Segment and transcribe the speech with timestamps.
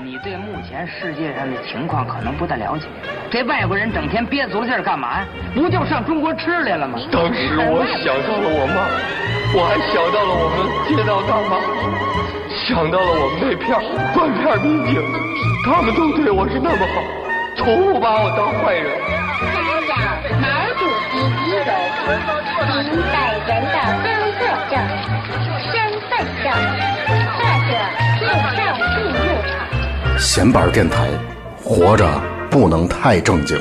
[0.00, 2.86] 你对目前世界上的情况可能不太了解。
[3.30, 5.26] 这外国人整天憋足了劲儿干嘛呀？
[5.54, 6.98] 不就上中国吃来了吗？
[7.10, 8.86] 当时我想到了我妈，
[9.58, 11.58] 我还想到了我们街道大妈，
[12.64, 13.74] 想到了我们那片
[14.14, 15.02] 断片民警，
[15.66, 17.02] 他们都对我是那么好，
[17.56, 18.86] 从不把我当坏人。
[19.42, 19.92] 查找
[20.38, 20.46] 毛
[20.78, 21.74] 主席遗容，
[22.86, 24.06] 您本人的工
[24.38, 24.78] 作证、
[25.66, 25.74] 身
[26.06, 26.46] 份证
[27.34, 27.70] 或者
[28.16, 28.22] 介
[28.54, 28.62] 绍
[28.94, 29.10] 进入
[29.42, 29.67] 场。
[30.18, 31.08] 闲板电台，
[31.62, 33.56] 活着不能太正经。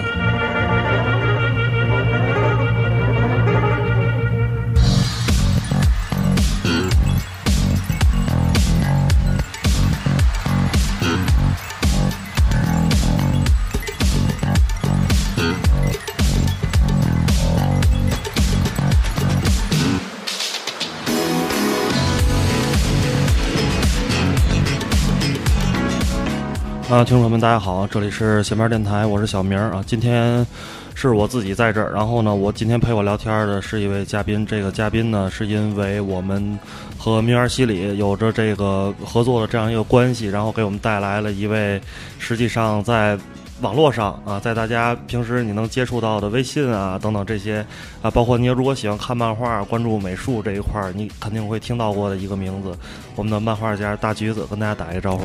[26.89, 29.83] 啊，听众朋友们，大家好，这里是闲边电台，我是小明儿啊。
[29.85, 30.47] 今天
[30.95, 34.45] 是我自己在这儿，然后呢，我今天陪我聊天的是一位嘉宾。
[34.45, 36.57] 这个嘉宾呢，是因为我们
[36.97, 41.79] 和米尔西里有着这个合作的这样一个关系，然后给我们带来了一位
[42.19, 43.19] 实际上在
[43.61, 47.65] 网络上啊，在大家平时你能接触到的微信啊等等这些
[48.01, 52.71] 啊，包括你如果喜欢看漫画、关注美术这一块儿，你肯定会听到过的一个名字，
[53.15, 55.23] 我们的漫画家大橘子，跟大家打一个招呼。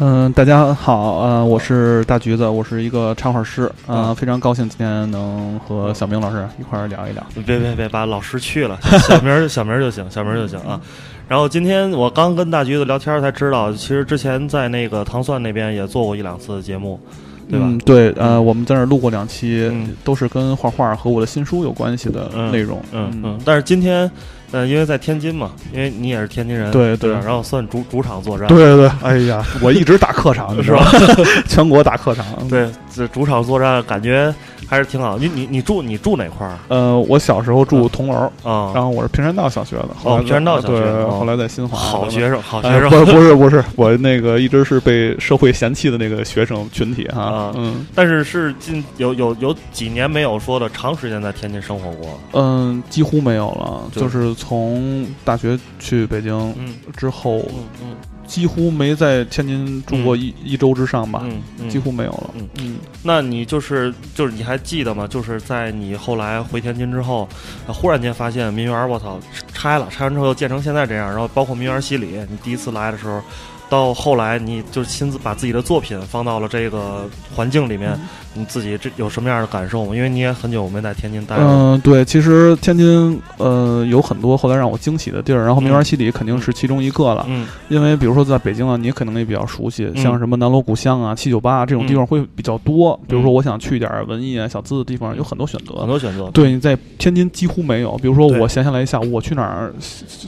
[0.00, 7.24] 嗯，大家好，呃，我是大橘子，我是一个插画师，呃，非常高兴今天能和小明老师一块儿聊一聊。
[7.46, 10.78] 别别别，把老师去了，小明儿小明儿就行，小明儿就行啊。
[11.26, 17.00] 然后今天我刚跟大橘子聊天才知道，其实之前在那个糖蒜那边也做过一两次节目，
[17.48, 17.66] 对吧？
[17.68, 22.80] 嗯，对，呃，我们在那儿录过两期，嗯都是跟画画和我的新书有关系的嗯内容。
[22.92, 23.40] 嗯嗯。
[23.44, 24.10] 但是今天，
[24.50, 30.90] 呃，因为在天津嘛，因为你也是天津人，对对然后算主主场作战，对对对， 哎呀，我一直打客场，你知道吧？
[31.48, 34.34] 全国打客场。，对，这主场作战感觉
[34.66, 35.18] 还是挺好。
[35.18, 38.72] 你你你住你住哪块儿呃，我小时候住铜楼，啊？
[38.74, 41.76] 然后我是平山道小学的，哦平山道小学后来在新华。
[41.78, 42.88] 好学生，好学哎，生。
[42.90, 52.18] 不不是 不是，我那个一直是被社会嫌弃的那个学生群体哈啊，嗯但是是近有有有几年没有说的长时间在天津生活过。
[52.32, 56.74] 嗯，几乎没有了，就就是从大学去北京嗯。
[56.96, 57.96] 之后，嗯嗯。
[58.28, 61.24] 几乎没在天津住过一一周之上吧，
[61.70, 62.30] 几乎没有了。
[62.34, 65.06] 嗯嗯，那你就是就是你还记得吗？
[65.08, 67.26] 就是在你后来回天津之后，
[67.66, 69.18] 呃忽然间发现民园，我操，
[69.54, 73.22] 拆了，拆完之后又建成现在这样，然后包括民园西里，你第一次来的时候，
[73.70, 79.94] 到后来你就亲自把自己的作品放到了这个环境里面，嗯你自己这有什么样的感受吗？
[79.94, 81.42] 因为你也很久没在天津待了。
[81.44, 87.26] 嗯、对，其实天津呃有很多后来让我惊喜的地儿，然后明园西里肯定是其中一个了。
[87.28, 92.98] 嗯因为比如说在北京啊，你可能也比较熟悉，嗯像什么南锣鼓巷啊、七九八啊这种地方会比较多。
[93.08, 95.74] 比如说嗯我想去点儿文艺啊、小资的地方，有很多选择。
[95.80, 96.30] 很多选择。
[96.30, 97.96] 对，你在天津几乎没有。
[97.98, 99.72] 比如说，我闲下来一下午，我去哪儿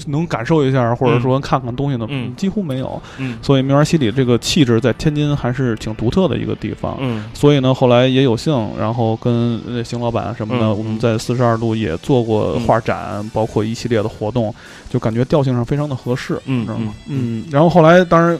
[0.06, 2.06] 能感受一下，或者说看看东西呢？
[2.08, 3.00] 嗯几乎没有。
[3.18, 6.96] 嗯所以明园西里这个气质在天津还是挺独特的一个地方。
[7.00, 12.60] 嗯所以呢，后来也有幸，然后跟呃邢老板什么的，嗯我们在四十二路也做过嗯。
[12.66, 14.54] 画展，包括一系列的活动，
[14.88, 16.94] 就感觉调性上非常的合适，嗯知道吗？
[17.06, 17.42] 嗯。
[17.42, 18.38] 嗯，然后后来当然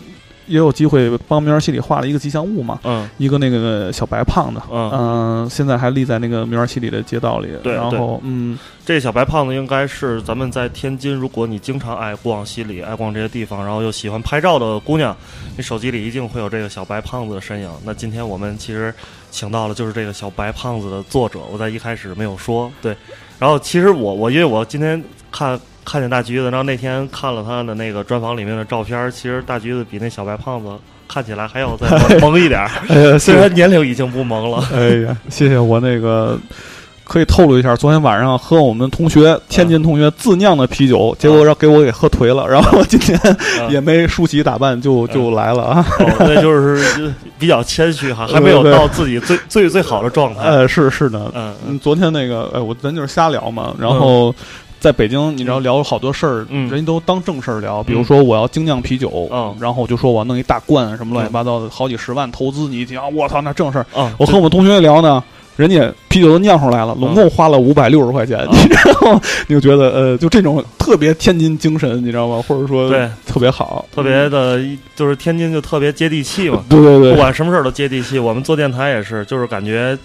[0.51, 7.49] 也有机会帮明儿西里画了一个吉祥物嘛，嗯一个那个小白胖子，嗯嗯、现在还立在那个明儿西里的街道里。
[7.63, 15.17] 对然后嗯，这小白胖子应该是咱们在天津，如果你经常爱逛西里、爱逛这些地方，然后又喜欢拍照的姑娘，
[15.57, 17.71] 你手机里一定会有这个小白胖子的身影。
[17.85, 18.93] 那今天我们其实
[19.31, 22.97] 请到了就是这个小白胖子的作者，我在一开始没有说对。
[23.39, 30.69] 然后其实我我因为我今天看看见大橘子，然后那天看了他的那个专访里面的照片，其实大橘子比那小白胖子
[31.09, 31.89] 看起来还要再
[32.21, 34.65] 萌萌一点儿，哎呀，虽然年龄已经不萌了。
[34.73, 36.39] 哎呀，谢谢我那个。
[37.03, 43.19] 可以透露一下，昨天晚上喝我们同学天津同学自酿的啤酒，结果让给我给喝颓了，然后今天
[43.69, 45.87] 也没梳洗打扮就就来了啊。
[45.99, 50.43] 哦， 那就是比较谦虚哈，还没有到自己最最最好的状态。
[50.43, 54.33] 呃，是是的，嗯嗯，昨天那个，哎，我咱就是瞎聊嘛，然后。
[54.81, 57.83] 在北京，你知道聊好多事儿，嗯人家都当正事儿聊。
[57.83, 63.87] 比如说，我要精酿啤酒，嗯然后我就说我要弄一大罐，什么乱七八糟的，好几十万投资，你一听啊，我操，那正事儿。
[63.95, 65.23] 嗯，我和我们同学聊呢，
[65.57, 69.21] 人家啤酒都酿出来了，拢共花了五百六十块钱，你知道吗？
[69.49, 72.43] 你就觉得呃，就这种特别天津精神，你知道吗？
[72.49, 74.59] 或者说对特别好，特别的，
[74.97, 78.19] 就是天津就特别接地气嘛，对对对，不管什么事儿都接地气。
[78.19, 79.99] 我们做电台也是，就是感觉。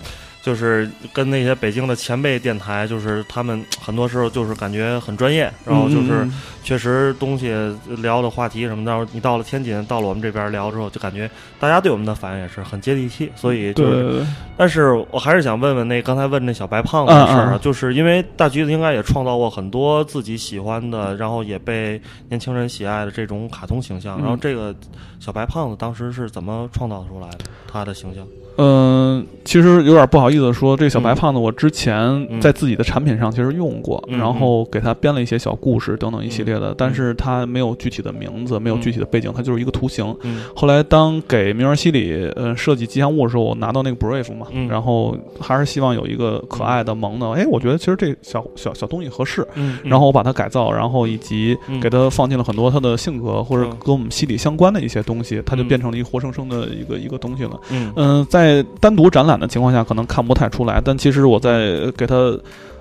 [0.46, 6.32] 就是跟那些北京的前辈电台，就是他们很多时候就是感觉很专业，然后就是嗯
[6.64, 7.52] 确实东西
[7.98, 11.28] 聊的话题什么的，你到了天津，到了我们这边聊之后，就感觉
[11.60, 14.24] 大家对我们的反应也是很接地气，所以就是
[14.56, 22.00] 但是我还是想问问那刚才问那小白胖子的事儿啊，就是因为大橘子应该也创造过很多自己喜欢的，然后也被
[22.30, 24.20] 年轻人喜爱的这种卡通形象。
[24.20, 24.76] 嗯然后这个
[25.20, 27.46] 小白胖子当时是怎么创造出来的？
[27.68, 28.24] 他的形象？
[28.58, 31.96] 嗯，其实有点不好意思说，这个小白胖子我之前
[32.30, 32.40] 嗯。
[32.42, 40.16] 在自己的产品上其实用过，嗯然后给他编了一些小故事等等一系列的，但是他没有具体的名字，没有具体的背景，它就是一个图形。
[40.24, 44.68] 嗯后来当给明儿西里呃设计吉祥物的时候，我拿到那个 Brave 嘛，嗯。
[44.68, 53.78] 然后还是希望有一个可爱的萌的，哎，我觉得其实这小小小东西合适，嗯然后我把它改造，然后以及嗯给它放进了很多它的性格或者嗯。
[53.84, 55.68] 跟我们西里相关的一些东西，它就嗯。
[55.68, 57.60] 变成了一个活生生的一个一个东西了。
[57.72, 57.92] 嗯。
[57.96, 58.45] 嗯，在
[58.80, 62.38] 单独展览的情况下，可能看不太出来，但其实我在给他。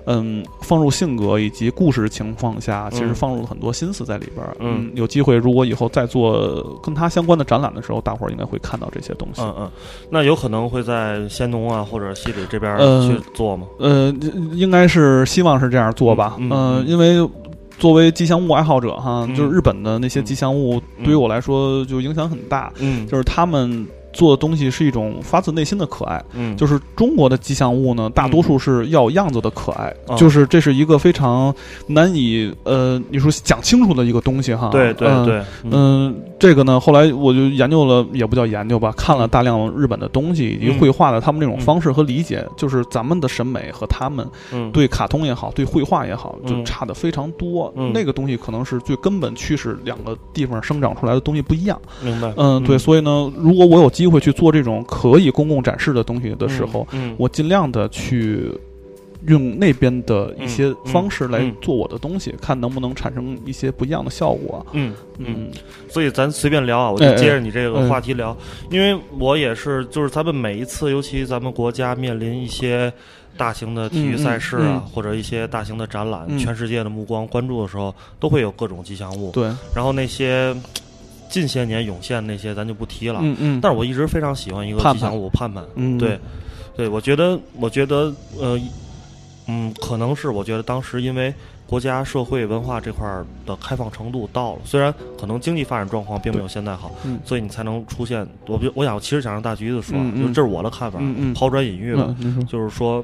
[0.07, 4.55] 嗯，放入性格以及故事情况下，其实嗯放入了很多心思在里边儿。
[4.59, 9.41] 嗯有机会如果以后再做跟他相关的展览的时候，大伙儿应该会看到这些东西。
[9.41, 9.71] 嗯嗯，
[10.11, 13.65] 那有可能会在仙农啊或者西里这边呃去做吗？
[13.79, 14.13] 呃，
[14.53, 16.35] 应该是希望是这样做吧。
[16.37, 17.27] 嗯因为
[17.79, 22.71] 作为吉祥物爱好者哈，嗯就是日本的那些吉祥物，嗯对于我来说就影响很大。
[22.77, 26.23] 嗯就是他们做的东西是一种发自内心的可爱。
[26.33, 31.53] 嗯，就是中国的吉祥物呢，大多数是要样子的可爱，哦就是这是一个非常
[31.85, 34.69] 难以呃，你说讲清楚的一个东西哈。
[34.71, 44.71] 对对嗯对，嗯，这个呢，后来我就研究了，也不叫研究吧，看了大量日本的东西以及嗯绘画的他们那种方式和理解，就是咱们的审美和他们嗯。
[44.71, 46.65] 对卡通也好，对绘画也好，就嗯。
[46.65, 47.71] 差的非常多。
[47.75, 47.91] 嗯。
[47.93, 51.79] 那个东西可能是最根本驱使两个地方生长出来的东西不一样。
[52.01, 52.33] 明白。
[52.37, 58.51] 嗯，对，所以呢，如果我有机会去做这种可以公共展示的东西的时候，嗯，我尽量的去。
[59.27, 64.63] 用那边的一些方式来嗯做我的东西，看能不能产生一些不一样的效果。
[64.73, 65.25] 嗯嗯。
[65.29, 65.51] 嗯
[65.89, 68.37] 所以咱随便聊啊，我就接着你这个哎话题聊，
[68.69, 72.93] 因为我也是，就是咱们每一次，尤其咱们国家面临一些
[73.35, 79.31] 大型的体育赛事啊，嗯嗯嗯或者一些大型的展览，嗯全世界的目光关注的时候，都会有各种吉祥物。
[79.31, 80.55] 对，然后那些
[81.29, 83.19] 近些年涌现那些，咱就不提了。
[83.21, 85.63] 嗯嗯，但是我一直非常喜欢一个吉祥物盼盼。
[85.75, 86.19] 嗯对，
[86.75, 88.59] 对，我觉得，我觉得，呃，
[89.47, 91.33] 嗯，可能是我觉得当时因为
[91.67, 98.27] 国家社会文化这块儿的开放程度到了，虽然可能经济发展状况并没有现在好，嗯所以你才能出现。
[98.47, 100.99] 我觉我想其实想让大橘子说，嗯嗯就这是我的看法，
[101.33, 103.03] 抛砖引玉吧，嗯你说就是说。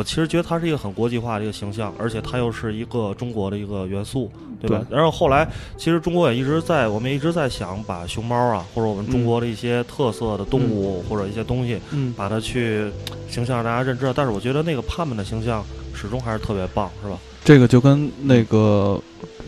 [0.00, 4.82] 我其实觉得它是一个很国际化的一个形象，而且它又是一个中国的一个元素，对吧？
[4.88, 12.90] 然后后来，其实中国也一直在，我们一直在想把熊猫啊，或者我们中国的一些特色的动物、或者一些东西，嗯把它去
[13.28, 14.10] 形象让大家认知。
[14.16, 15.62] 但是我觉得那个盼盼的形象
[15.94, 17.18] 始终还是特别棒，是吧？
[17.44, 18.98] 这个就跟那个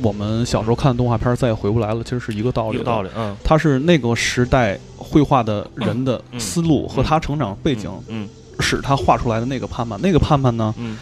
[0.03, 2.77] 我们小时候看的动画片再也回不来了，其实是一个道理。
[2.77, 8.29] 一个道理，嗯，它是那个时代绘画的人的嗯思路和他成长背景，嗯
[8.77, 10.01] 使他画出来的那个盼盼。
[10.01, 10.99] 那个盼盼呢，嗯，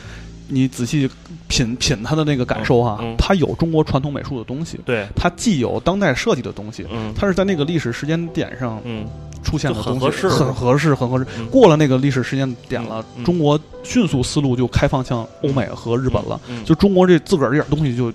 [0.48, 1.08] 你仔细
[1.48, 9.06] 品品他的那个感受哈，嗯嗯它有中国传统美术的东西，对，它既有当代设计的东西，嗯它是在那个历史时间点上嗯
[9.42, 11.26] 出现的就很东西，合适很合适，很合适。
[11.38, 16.40] 嗯过了那个历史时间点了，中国迅速思路就开放向欧美和日本了。
[16.48, 18.12] 嗯，就中国这自个儿这点东西就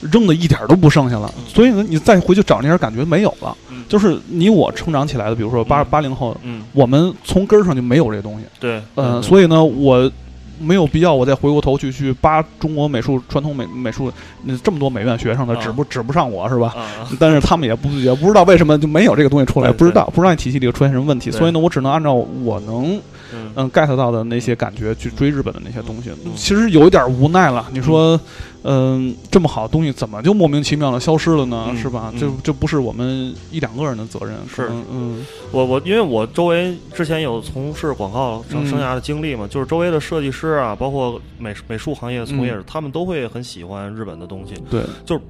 [0.00, 3.56] 扔的一点儿都不剩下了，嗯所以呢，你再回去找那点感觉没有了。
[3.70, 8.44] 嗯就是你我成长起来的，比如说八嗯八零后，嗯，我们从根儿上就没有这东西。
[8.58, 10.10] 对，嗯，所以呢，我
[10.58, 14.10] 没有必要我再回过头去去扒中国美术传统美美术，
[14.42, 16.74] 那这么多美院学生的，啊指不指不上我是吧？
[17.20, 23.00] 但是他们也不也不知道为什么就没有这个东西出来，不知道不知道你体系里出现什么问题，所以呢，我只能按照我能
[23.34, 26.32] 嗯嗯 get 到的那些感觉去追日本的那些东西嗯。
[26.36, 28.18] 其实有一点无奈了，你说，
[28.62, 31.66] 嗯，这么好的东西怎么就莫名其妙的消失了呢？
[31.70, 32.10] 嗯是吧？
[32.14, 44.54] 嗯这这不是我们一两个人的责任，是嗯我我因为我周围之前有从事广告生嗯生涯的经历嘛，就是周围的设计师啊，包括美美术行业的从业者，嗯他们都会很喜欢日本的东西。
[44.70, 45.22] 对，就是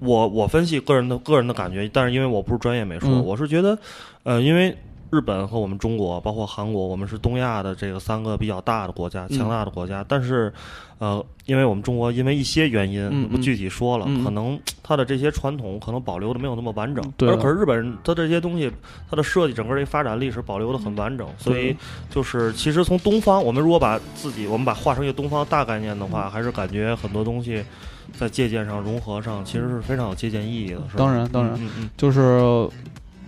[0.00, 3.78] 我我分析个人的个人的感觉，但是因为我不是专业美术，嗯我是觉得，
[4.24, 4.76] 呃，因为
[5.10, 9.38] 日本和我们中国，包括韩国，我们是东亚的这个三个比较大的国家，嗯。
[9.38, 10.04] 强大的国家。
[10.08, 10.52] 但是，
[10.98, 14.24] 呃，因为我们中国因为一些原因，嗯不具体说了，嗯。
[14.24, 17.12] 可能它的这些传统可能保留的没有那么完整。
[17.16, 18.70] 对而可是日本人它这些东西，
[19.08, 21.76] 它的设计整个这发展历史保留的很完整，所以
[22.10, 27.64] 就是其实从东方，我们如果把自己我们把化成一个东方大概念的话，还是感觉很多东西
[28.18, 30.82] 在借鉴上、融合上，其实是非常有借鉴意义的。
[30.90, 30.98] 是吧？
[30.98, 31.54] 当然当然。
[31.54, 31.90] 嗯嗯。
[31.96, 32.68] 就是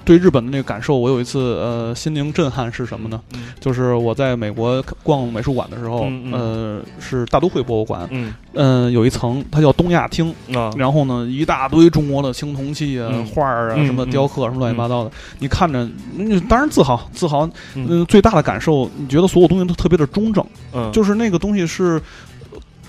[0.09, 3.21] 对日本的那个感受，我有一次呃心灵震撼是什么呢？
[3.35, 6.33] 嗯就是我在美国逛美术馆的时候，嗯嗯。
[6.33, 8.33] 呃，是大都会博物馆，嗯。
[8.55, 10.71] 嗯、有一层它叫东亚厅，啊。
[10.79, 13.27] 然后呢，一大堆中国的青铜器啊、嗯。
[13.27, 15.11] 画儿啊、嗯什么雕刻啊、什么乱七八糟的，
[15.41, 15.87] 你看着，
[16.17, 17.47] 你，当然自豪，自豪。
[17.75, 17.87] 嗯。
[17.91, 22.01] 嗯，最大的感受，你觉得所有东西都特别的中正，嗯，就是那个东西是。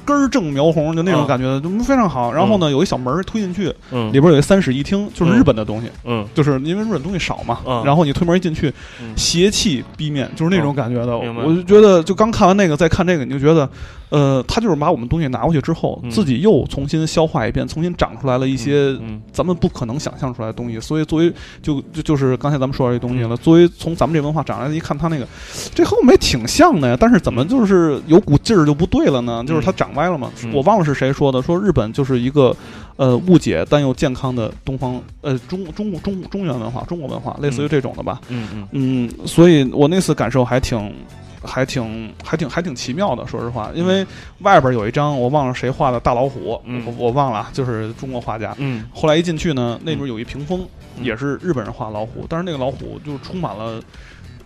[0.10, 1.28] 根正苗红，就那种嗯。
[1.28, 2.34] 感觉，就非常好。
[2.34, 4.08] 然后呢，有一小门推进去，嗯。
[4.12, 6.26] 里边有一三室一厅，就是日本的东西，嗯。
[6.34, 7.60] 就是因为日本东西少嘛。
[7.66, 7.84] 嗯。
[7.86, 9.16] 然后你推门一进去，嗯。
[9.16, 11.18] 邪气逼面，就是那种感觉的。
[11.18, 13.70] 我就觉得，就刚看完那个，再看这个，你就觉得，
[14.10, 16.10] 呃，他就是把我们东西拿过去之后，嗯。
[16.10, 19.22] 自己又重新消化一遍，重新长出来了一些嗯。
[19.32, 20.80] 咱们不可能想象出来的东西。
[20.80, 23.38] 所以作为就就就是刚才咱们说到这东西了，嗯。
[23.38, 25.28] 作为从咱们这文化长来的，一看他那个，
[25.76, 29.44] 这和我们也挺像的呀，但是怎么就是有股劲儿就不对了呢？
[29.46, 30.32] 就是他长歪了嘛。
[30.44, 32.56] 嗯我忘了是谁说的，说日本就是一个。
[33.00, 38.20] 呃，误解但又健康的东方，呃，中中中中原文化、中国文化，类似于这种的吧。
[38.28, 40.94] 嗯嗯嗯，所以我那次感受还挺，
[41.42, 43.26] 还挺，还挺，还挺奇妙的。
[43.26, 44.06] 说实话，因为
[44.40, 48.54] 外边有一张我忘了谁画的大老虎，嗯我我忘了，就是中国画家。
[48.58, 53.82] 嗯后来一进去呢，那边有一屏风，嗯也是日本人画老虎，但是那个老虎就充满了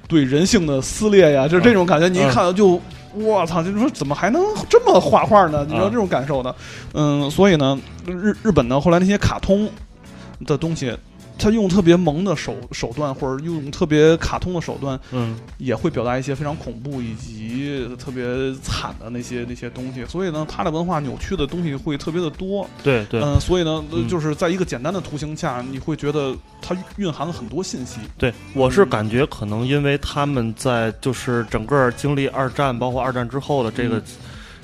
[0.07, 2.07] 对人性的撕裂呀，就是这种感觉。
[2.07, 2.81] 你一看到就。
[3.15, 3.61] 我操！
[3.61, 5.63] 就说怎么还能这么画画呢？
[5.67, 6.55] 你知道啊这种感受的，
[6.95, 9.69] 嗯，所以呢，日日本呢，后来那些卡通
[10.47, 10.91] 的东西，
[11.37, 18.23] 他用特别萌的手手段，或者用特别卡通的手段，嗯也会表达一些非常恐怖以及特别
[18.61, 20.05] 惨的那些那些东西。
[20.05, 22.67] 所以呢，他的文化扭曲的东西会特别的多。
[22.83, 27.99] 对对嗯、所以呢，嗯就是在一个简单的图形下，你会觉得它蕴含了很多信息。
[28.17, 33.97] 对，我是感觉可能因为他们在就是整个经历二战，包括二战之后的这个。
[33.97, 34.03] 嗯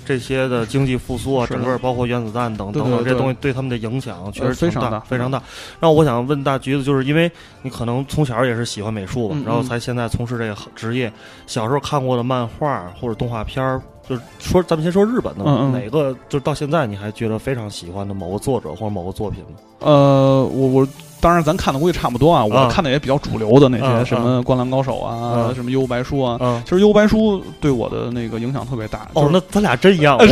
[0.09, 5.37] 这些的经济复苏啊，整个包括原子弹等等等这东西对他们的影响确实非常大大，非常大。
[5.79, 11.13] 然后我想问大橘子，就是因为你可能从小也是喜欢美术吧，然后才现在从事这个职业。
[11.45, 19.59] 小时候看过的漫画或者动画片儿，就是说咱们先说日本的，嗯嗯哪个就是到现在你还觉得非常喜欢的某个作者或者某个作品吗？
[19.81, 20.87] 呃，我我
[21.21, 26.37] 当然咱看的估计差不多啊，我啊看的也比较主流的那些嗯什么《灌篮高手》啊，嗯什么《幽白书》啊。
[26.39, 26.61] 嗯。
[26.63, 29.07] 其实《幽白书》对我的那个影响特别大。
[29.13, 30.17] 就哦，是那咱俩真一样。
[30.19, 30.25] 我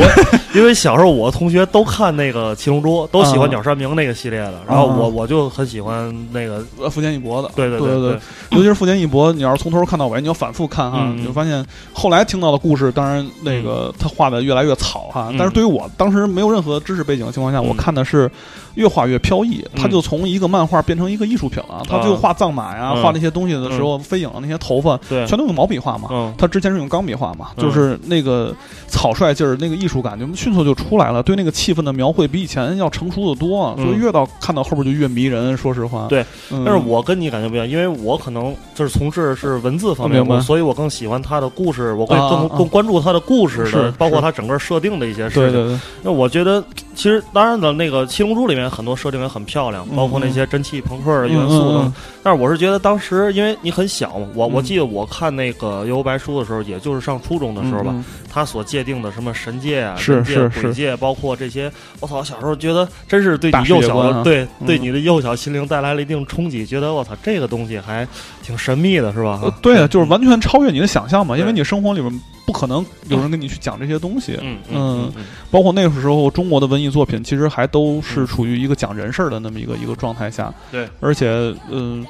[0.53, 6.63] 因为小时候我同学都看那个《七龙珠》，都喜欢鸟山明那个系列的，然后我嗯我就很喜欢那个。
[6.79, 8.19] 呃富坚义博的，对对对对，
[8.51, 11.63] 尤其是富坚义博，你要是从头看到尾，你要反复看哈，嗯你就发现
[11.93, 15.27] 后来听到的故事，当然那个他画的越来越草哈。
[15.29, 18.29] 嗯但是对于我当时没有任何知识背景的情况下，嗯我看的是
[18.77, 21.83] 越画越飘逸，嗯他就从一个漫画变成一个艺术品了。
[21.89, 26.07] 他就画藏马呀，嗯画那些东西的时候，飞影那些头发对，全都用毛笔画嘛。
[26.11, 28.55] 嗯他之前是用钢笔画嘛，嗯就是那个
[28.87, 35.57] 草率劲儿，那个艺术感就迅速就出来了，对那个气氛的描绘比以前要成熟的多，嗯所以越到看到后边就越迷人。
[35.57, 45.43] 说实话，对嗯，但是我跟你感觉不一样，因为我可能就是从事是文字方面，所以我更喜欢他的故事，我会啊更啊更关注他的故事是的，包括他整个设定的一些事情。
[45.43, 51.83] 对对对，那我觉得，其实当然的那个《七龙珠》里面很多设定也很漂亮，嗯包括那些蒸汽朋克的元素等。
[51.83, 51.93] 嗯嗯。
[52.23, 54.63] 但是我是觉得当时因为你很小嘛，我我嗯。
[54.63, 58.03] 记得我看那个《幽游白书》的时候，也就是上初中的时候吧，嗯
[58.37, 60.61] 他所界定的什么神界啊、是界、是是。
[60.61, 64.81] 鬼界，包括这些，我操，小时候觉得真是对你幼小的、对对嗯。
[64.83, 68.07] 你的幼小心灵带来了一定冲击，觉得我操，这个东西还
[68.43, 69.39] 挺神秘的，是吧？
[69.41, 74.39] 呃对啊，就是完全超越你的想象嘛，因为你生活里面不可能有人跟你去讲这些东西。
[74.69, 75.11] 嗯
[75.49, 80.53] 包括那个时候中国的文艺作品，其实还都是嗯处于一个讲人事儿的那么一个一个状态下。
[80.71, 81.27] 对，而且，
[81.71, 82.05] 嗯、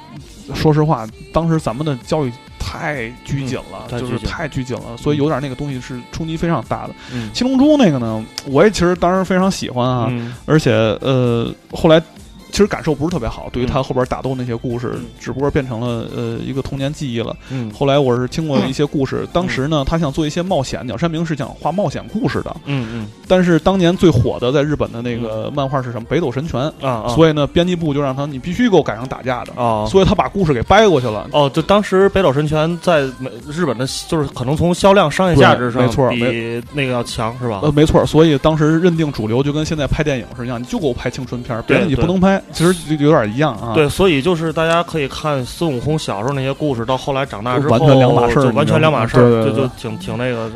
[0.54, 2.32] 说实话，当时咱们的教育
[2.68, 6.94] 太拘谨了，就是嗯太拘谨了，所以有点那个东西是冲击非常大的。
[7.10, 7.30] 嗯。
[7.32, 10.34] 七龙珠那个呢，我也其实当时非常喜欢啊，嗯。
[10.44, 12.02] 而且呃，后来
[12.50, 17.36] 其实感受不是特别好，对于他后边打斗那些故事，嗯只不过变成了呃一个童年记忆了。
[17.50, 26.06] 嗯后来我是听过一些故事，当时呢，他想做一些冒险，鸟山明是想画冒险故事的，嗯嗯但是当年最火的在日本的那个漫画是什么？
[26.08, 31.28] 北斗神拳，啊啊，所以呢，编辑部就让他你必须给我改成打架的，啊所以他把故事给掰过去了。
[31.32, 37.60] 哦，就当时北斗神拳在美日本的，就是可能从销量、商业价值上，没错比那个要强，是吧？
[37.62, 42.37] 呃，没错，所以当时认定主流就跟现在拍电影是一样，你就给我拍青春片，别的你不能拍。
[42.52, 43.72] 其实就有点一样啊。
[43.74, 50.50] 对，所以就是大家可以看孙悟空小时候那些故事，到后来长大之后，完全两码事儿就完全两码事儿，就就挺挺那个。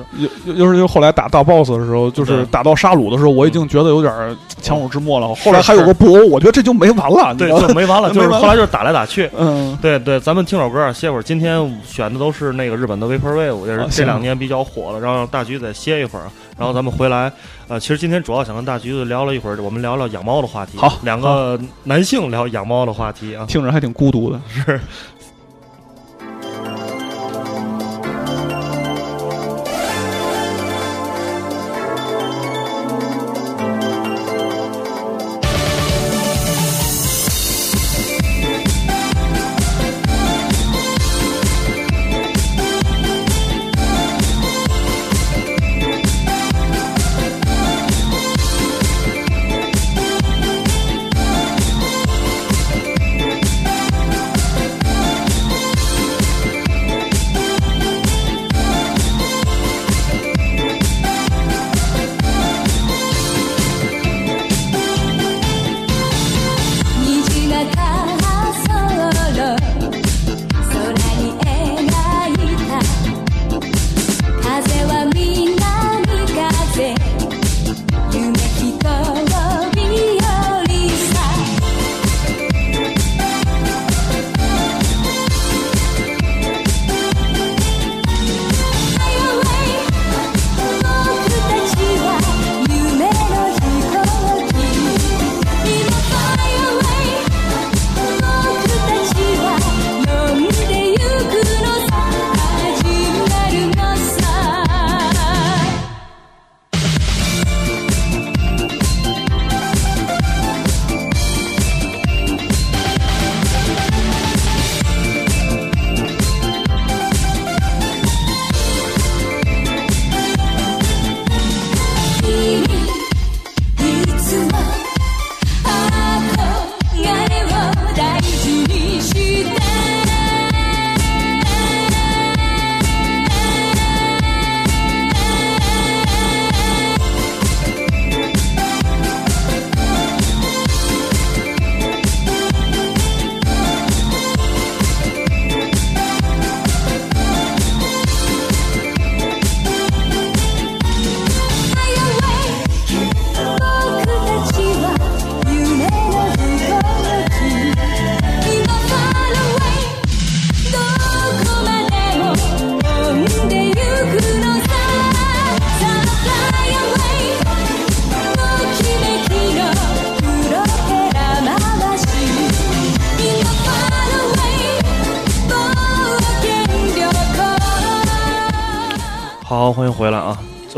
[0.46, 5.34] 又又是又后来打大 boss 的时候，就是打到沙鲁的时候，我已经觉得有点儿强弩之末了。
[5.34, 9.28] 后来还有个布欧，我觉得这就没完了，对，就没完了， 就是后来就是打来打去。
[9.36, 11.22] 嗯，对对，咱们听首歌，歇会儿。
[11.22, 16.24] 今天选的都是那个日本的 Vaporwave，也是这两年比较火的，让大橘再歇一会儿。
[16.58, 17.32] 然后咱们回来，
[17.68, 20.78] 呃，其实今天主要想跟大橘子聊了一会儿，我们聊聊养猫的话题。
[20.78, 23.46] 好两个男性聊养猫的话题啊。
[23.46, 24.40] 听着还挺孤独的。
[24.48, 24.80] 是。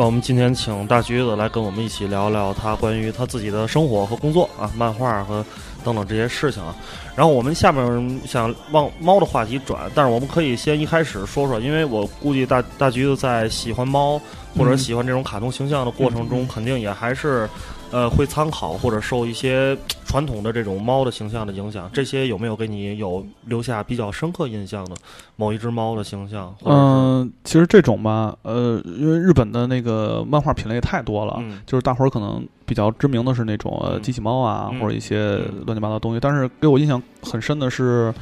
[0.04, 5.44] 我们今天请大橘子来跟我们一起聊聊他关于他自己的生活和工作啊，漫画和
[5.82, 6.76] 等等这些事情啊。
[7.16, 14.20] 然后我们下面想往猫的话题转，但是我们可以先一开始说说，因为我估计大大橘子在喜欢猫
[14.58, 17.48] 或者喜欢这种卡通形象的过程中，肯定也还是
[17.94, 21.88] 呃会参考或者受一些传统的这种猫的形象的影响。
[21.92, 24.96] 这些有没有给你有留下比较深刻印象的
[25.36, 26.52] 某一只猫的形象？
[26.64, 36.18] 嗯，其实这种吧，呃，因为日本的那个漫画品类太多了，嗯就是大伙儿可能比较知名的是那种机器猫啊，嗯或者一些乱七八糟的东西。
[36.18, 38.12] 但是给我印象很深的是，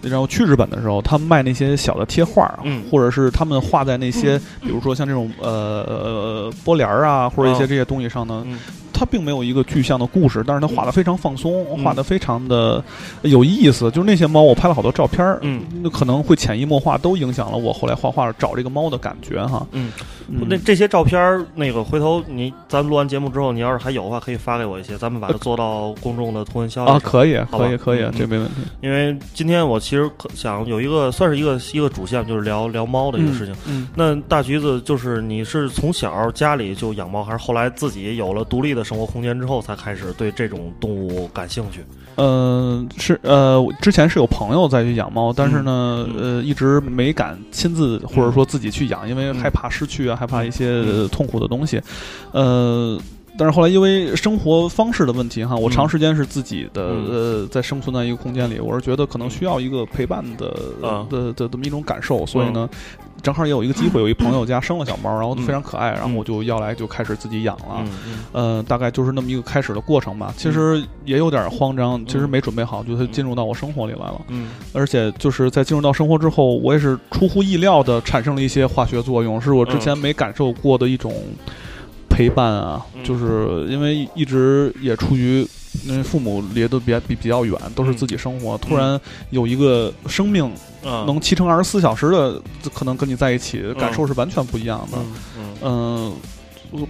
[0.00, 2.58] 然后去日本的时候，他们卖那些小的贴画
[2.90, 8.58] 或者是他们画在那些，比如说像这种呃呃玻帘儿啊，或者一些这些东西上呢，嗯
[8.98, 12.82] 它并没有一个具象的故事，但是它画的非常放松，嗯画的非常的
[13.22, 13.88] 有意思。
[13.92, 19.64] 就是那些猫，我拍了好多照片儿，嗯那可能会潜移默化都影响了我后来画画找这个猫的感觉哈。
[19.70, 28.54] 嗯，嗯那这些照片儿，那个回头你咱录完节目之后，你要是还有的话，可以发给我一些，咱们把它做到公众的图文消息啊，可以，好吧可以，可以嗯，这没问题。
[28.82, 33.54] 因为今天我其实想有一个算是一个一个主线，就是聊聊猫的一个事情。
[33.66, 41.84] 嗯，那大橘子就是你是从小家里就养猫，还是后来自己有了独立的生活空间之后才开始对这种动物感兴趣？
[42.20, 51.80] 嗯，是呃，之前是有朋友在去养猫，但是呢，嗯呃，一直没敢亲自或者说自己去养，因为害怕失去啊，害怕一些痛苦的东西，
[52.32, 52.98] 呃。
[53.38, 55.70] 但是后来因为生活方式的问题哈，我嗯。
[55.70, 57.06] 长时间是自己的、嗯。
[57.08, 61.06] 呃，在生存在一个空间里，我是觉得可能需要一个陪伴的、嗯。
[61.08, 62.68] 的的这么一种感受，所以呢，
[63.22, 67.84] 正好也有一个机会，有一朋友家生了小猫，然后非常可爱，然后我就要来就开始自己养了。
[68.32, 70.32] 嗯大概就是那么一个开始的过程吧。
[70.36, 74.20] 其实也有点慌张，其实没准备好，就它进入到我生活里来了。
[74.28, 81.12] 嗯而且就是在进入到生活之后，我也是出乎意料的产生了一些化学作用，是我之前没感受过的一种
[82.08, 82.84] 陪伴啊。
[82.94, 85.46] 嗯就是因为一直也处于。
[85.84, 88.56] 因为父母离得比较比比较远，都是嗯自己生活。
[88.58, 90.50] 突然有一个生命
[90.84, 92.40] 嗯，能七乘二十四小时的，
[92.74, 94.98] 可能跟你在一起，感受是完全不一样的。
[95.62, 96.12] 嗯，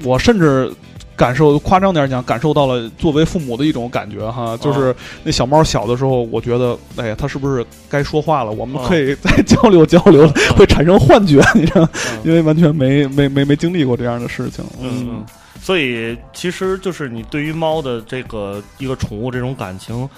[0.04, 0.72] 我甚至。
[1.18, 8.52] 感受夸张点讲，感受到了作为父母的一种感觉哈，就是那小猫小的时候，我觉得，哎呀，它是不是该说话了？
[8.52, 11.88] 我们可以再交流交流，会产生幻觉，你知道，
[12.22, 14.64] 因为完全没没没没经历过这样的事情。
[14.80, 15.24] 嗯，
[15.68, 20.08] 所以其实就是你对于猫的这个一个宠物这种感情，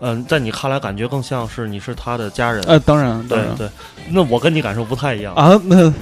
[0.00, 2.64] 嗯，在你看来感觉更像是你是它的家人。
[2.66, 3.68] 呃，当然，对对。
[4.08, 5.92] 那我跟你感受不太一样啊，那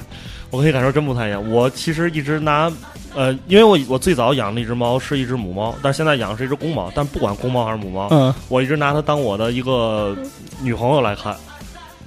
[0.51, 1.51] 我跟你感受真不太一样。
[1.51, 2.71] 我其实一直拿。
[3.13, 6.89] 呃，因为我我最早养的一只猫是一只母猫，但是现在养的是一只公猫。
[6.95, 10.15] 但不管公猫还是母猫，嗯，我一直拿它当我的一个
[10.61, 11.35] 女朋友来看，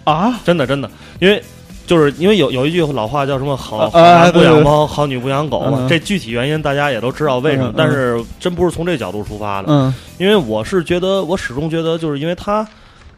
[0.04, 1.44] 啊，真的真的，因为
[1.86, 5.86] 就是因为有有一句老话叫什么“好好男不养猫，好女不养狗”嘛。
[5.88, 9.68] 这具体原因大家也都知道为什么，但是真不是从这角度出发的。
[9.70, 12.66] 嗯，因为我是觉得，我始终觉得，就是因为它。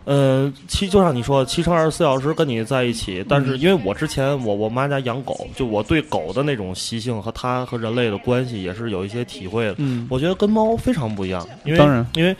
[0.05, 3.23] 呃，七就像你说，七乘二十四小时跟你在一起。
[3.29, 9.75] 但是因为我之前我我妈家养狗，就我对狗的那种习性和它和人类的关系也是有一些体会的。
[9.77, 11.47] 嗯，我觉得跟猫非常不一样。
[11.63, 12.31] 因为当然，因为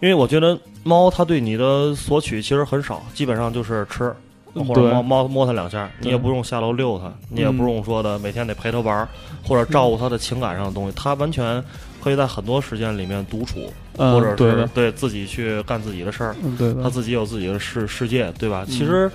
[0.00, 4.10] 因为我觉得猫它对你的索取其实很少，基本上就是吃，
[4.54, 9.08] 或者摸摸摸它两下，你也不用下楼遛它，你也不用说的每天得陪它玩，
[9.42, 11.62] 或者照顾它的情感上的东西，它完全。
[12.00, 13.58] 可以在很多时间里面独处，
[13.96, 16.34] 或者是对自己去干自己的事儿。
[16.56, 18.64] 对，他自己有自己的世世界，对吧？
[18.68, 19.10] 其实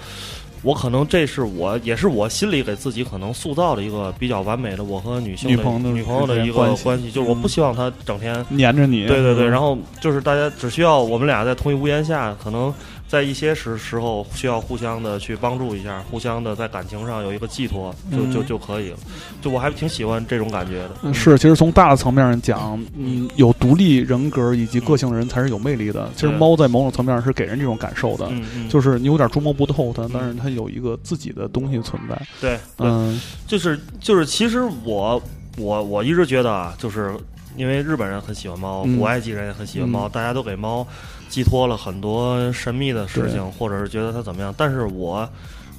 [0.64, 9.08] 我可能这是我也是我心里给自己可能塑造的一个比较完美的我和女性女朋友女朋友的一个关系，就是我不希望她整天黏着你。
[9.08, 12.72] 对对对，然后就是大家只需要我们俩在同一屋檐下，可能。
[13.08, 18.98] 在一些时时候需要互相的去帮助一下，互相的在感情上有一个寄托，就就就可以了。
[19.40, 21.14] 就我还挺喜欢这种感觉的。
[21.14, 26.10] 是，其实从大的层面上讲，嗯，有独立人格以及个性的人才是有魅力的。
[26.16, 28.32] 其实猫在某种层面上是给人这种感受的，
[28.68, 32.20] 就是你有点捉摸不透它，但是它有一个自己的东西存在。
[32.42, 35.22] 对，嗯，就是就是，其实我
[35.58, 37.14] 我我一直觉得啊，就是
[37.56, 40.88] 因为日本人很喜欢猫，古埃及人也很喜欢猫，大家都给猫。
[41.34, 45.28] 寄托了很多神秘的事情，或者是觉得它怎么样，但是我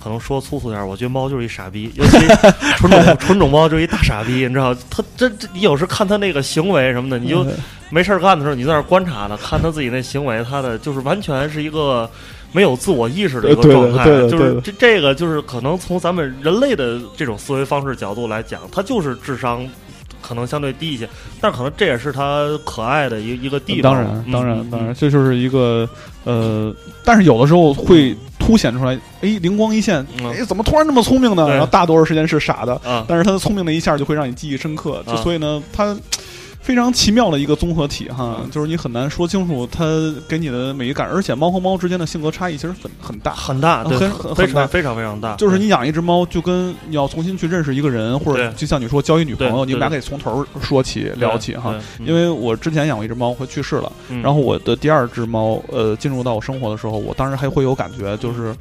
[0.03, 2.19] 可能说粗俗点，我觉得猫就是一傻逼，尤其
[2.77, 4.75] 纯种纯种猫就是一大傻逼，你知道？
[4.91, 7.47] 它这这，你有时看它那个行为什么的，你就
[7.89, 12.11] 没事干的时候，你在那观察它，看它自己那行为，它的就是完全是一个
[12.51, 19.65] 没有自我意识的一个状态，就是这这个就是可能从咱们人类的这种思维方式角度来讲，它就是智商。
[20.27, 21.07] 可能相对低一些，
[21.41, 23.93] 但可能这也是他可爱的一一个地方。
[23.93, 25.87] 当然，当然，当然，这就是一个
[26.25, 31.47] 呃，但是有的时候会凸显出来，哎，灵光一现，哎，怎么突然这么聪明呢？
[31.51, 35.03] 然后大多数时间是傻的，但是他的聪明的一下就会让你记忆深刻。
[35.07, 35.95] 就所以呢，他。
[36.65, 39.85] 非常奇妙的一个综合体哈，就是你很难说清楚它
[40.27, 43.35] 给你的每一感，而且猫和猫之间的性格差异其实很很大。
[43.35, 45.37] 很大，很很非常非常非常大。
[45.37, 51.75] 就是你养一只猫，就跟你要重新去认识一个人，或者就像你说交一女朋友，你们俩得从头说起聊起哈。
[52.01, 58.57] 因为我之前养过一只猫，快去世了，然后我的第二只猫呃进入到我生活的时候，我当时还会有感觉，就是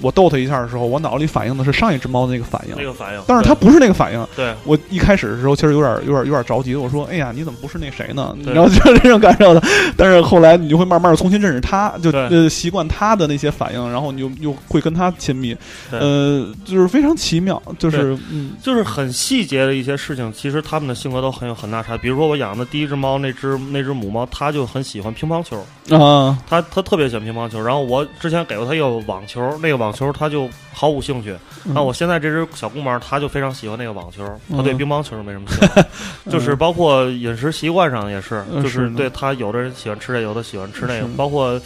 [0.00, 4.26] 我逗它一下的时候，我脑子里反应的是上一只猫的那个反应，那个反应，但是它不是那个反应。
[4.34, 8.36] 对我一开始的时候其实有点有点有点着急，我说哎呀，你怎么不是那谁呢？
[8.46, 9.62] 然后就是这种感受的，
[9.96, 15.56] 但是后来你就会慢慢的重新认识它，就呃习惯它的那些反应，然后你就又会跟它亲密，
[15.90, 21.96] 呃，就是非常奇妙，就是嗯，就是很细节的一些事情，其实它们的性格都很有很大差。
[21.96, 25.56] 比如说我养的第一只猫，那只那只母猫，它就很喜欢乒乓球。
[25.90, 27.62] 啊，它它特别喜欢乒乓球。
[27.62, 31.36] 然后我之前给过它一个网球，那个网球他就毫无兴趣。
[31.62, 35.84] 那我现在这只小公猫，它就非常喜欢那个网球，它对乒乓球没什么兴趣，
[36.30, 38.16] 就是包括饮食习惯上也。
[38.16, 41.60] 也是，就是对他，有的人喜欢吃这，有的喜欢吃那个，包括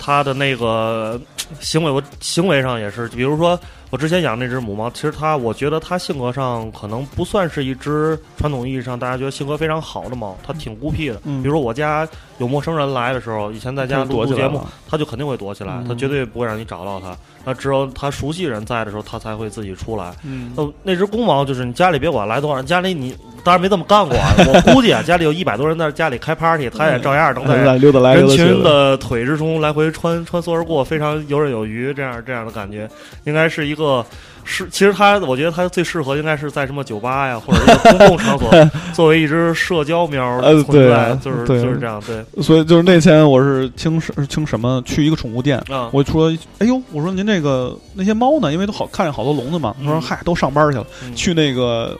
[0.00, 1.16] 他的那个
[1.60, 3.56] 行为，我行为上也是，比如说
[3.92, 11.16] 我之前养那只母猫，其实它，我觉得它性格上可能不算是一只传统意义上大家觉得性格非常好的猫，它挺孤僻的。
[11.16, 17.14] 比如说我家有陌生人来的时候，以前在家录节目，它就肯定会躲起来，它绝对不会让你找到它。
[17.44, 20.14] 那只有它熟悉人在的时候，它才会自己出来。
[20.56, 23.14] 那那只公猫就是你家里别管来多少人，家里你。
[23.44, 27.76] 当然没这么干过，我估计啊，家里有一百多人在家里开 party，它也照样能在
[28.14, 32.88] 人群的腿之中来回穿穿梭而过，非常游刃有余，这样这样的感觉，
[33.24, 33.81] 应该是一个。
[33.82, 34.06] 这。
[34.44, 38.50] 是，其实它，我觉得它最适合应该是在什么酒吧呀，或者是公共场所，
[38.92, 42.02] 作为一只社交喵存在，就是就是这样。
[42.06, 48.52] 对，所以就是那天我是听听什么去一个宠物店，我说，哎呦，我说您这个那些猫呢？
[48.52, 49.74] 因为都好看见好多笼子嘛。
[49.80, 51.96] 他说，嗨，都上班去了， 去那个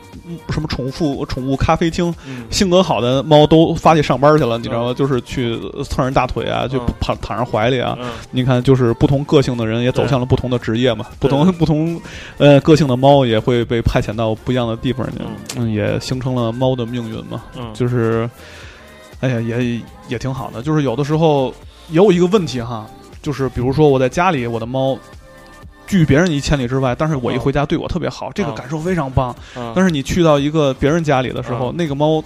[0.50, 2.12] 什么宠物宠物咖啡厅，
[2.50, 4.94] 性格好的猫都发去上班去了，你知道吗？
[4.94, 7.96] 就是去蹭人大腿啊，就躺躺人怀里啊。
[8.32, 12.00] 你看，就是不同个性的人也走向了不同的职业嘛，不同不同。
[12.42, 17.44] 呃个性的猫也会被派遣到不一样的地方去，嗯嗯，也形成了猫的命运嘛。
[17.56, 18.28] 嗯就是，
[19.20, 20.60] 哎呀，也也挺好的。
[20.60, 21.54] 就是有的时候
[21.88, 22.84] 也有一个问题哈，
[23.22, 24.98] 就是比如说我在家里，我的猫
[25.86, 29.32] 拒别人一千里之外，但是我一嗯回家对我特别好，这个嗯感受非常棒。
[29.56, 32.22] 嗯但是你去到一个别人家里的时候，嗯那个猫。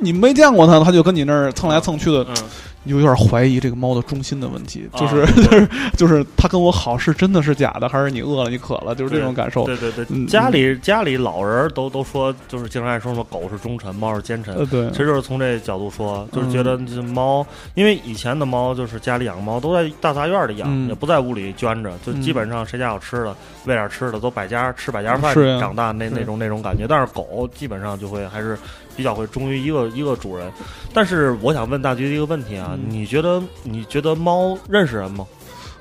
[0.00, 2.34] 你没见过它，它就跟你那儿蹭来蹭去的，嗯。
[2.82, 4.98] 你就有点怀疑这个猫的忠心的问题，啊。
[4.98, 9.66] 就是、 就是就是它跟我好是真的是假的，还是你饿了你渴了，就是这种感受。
[9.66, 14.54] 对对对，嗯家里家里老人都都说，就是经常爱说什么狗是忠臣，猫是奸臣。
[14.54, 14.88] 呃，对。
[14.92, 20.88] 其，实就是从这角度说，就是觉得嗯这猫，因为以前的猫就是家里养猫都在大杂院里养，嗯。
[20.88, 23.36] 也不在屋里圈着，就嗯基本上谁家有吃的，
[23.66, 26.86] 喂点吃的，都百家吃百家饭长大那那种那种感觉。
[26.88, 28.58] 但是狗基本上就会还是
[29.00, 30.52] 比较会忠于一个一个主人。
[30.92, 35.26] 但是我想问大橘一个问题啊，嗯你觉得你觉得猫认识人吗？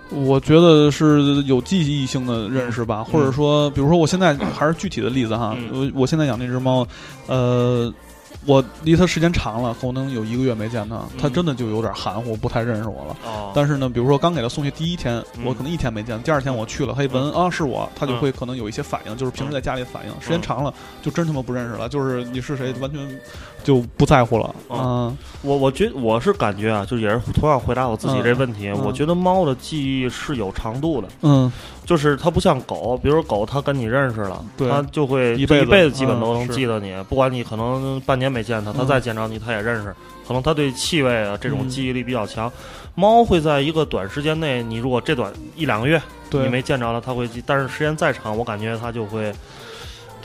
[0.10, 6.88] 我觉得是有记忆性的认识吧，或者说，比如说我现在还是具体的例子哈，嗯我我现在养那只猫，
[7.28, 7.94] 呃。
[8.50, 13.16] 我离它时间长了，可能有一个月没见它，它嗯真的就有点含糊，不太认识我了。
[13.24, 20.12] 哦，但是呢，比如说刚给它送去第一天，嗯我可能一天没见，第二天我去了，它一闻啊是我，它就会可能有一些反应，就是平时在家里的反应。
[20.20, 23.20] 时间长了，就真他妈不认识了，就是你是谁完全
[23.64, 25.18] 就不在乎了哦啊。
[25.44, 31.52] 我我觉我是感觉啊，就也是同样回答我自己这问题，嗯我觉得猫的记忆是有长度的，嗯，
[31.90, 39.92] 就是它不像狗，比如狗它跟你认识了，它就会这一辈子一辈子基本都能记得你，不管你可能半年没见它，它嗯再见着你它也认识，
[40.28, 42.52] 可能它对气味啊这种嗯记忆力比较强。
[42.94, 46.00] 猫会在一个短时间内，你如果这短一两个月，
[46.30, 49.34] 你没见着了，它会记，但是时间再长，我感觉它就会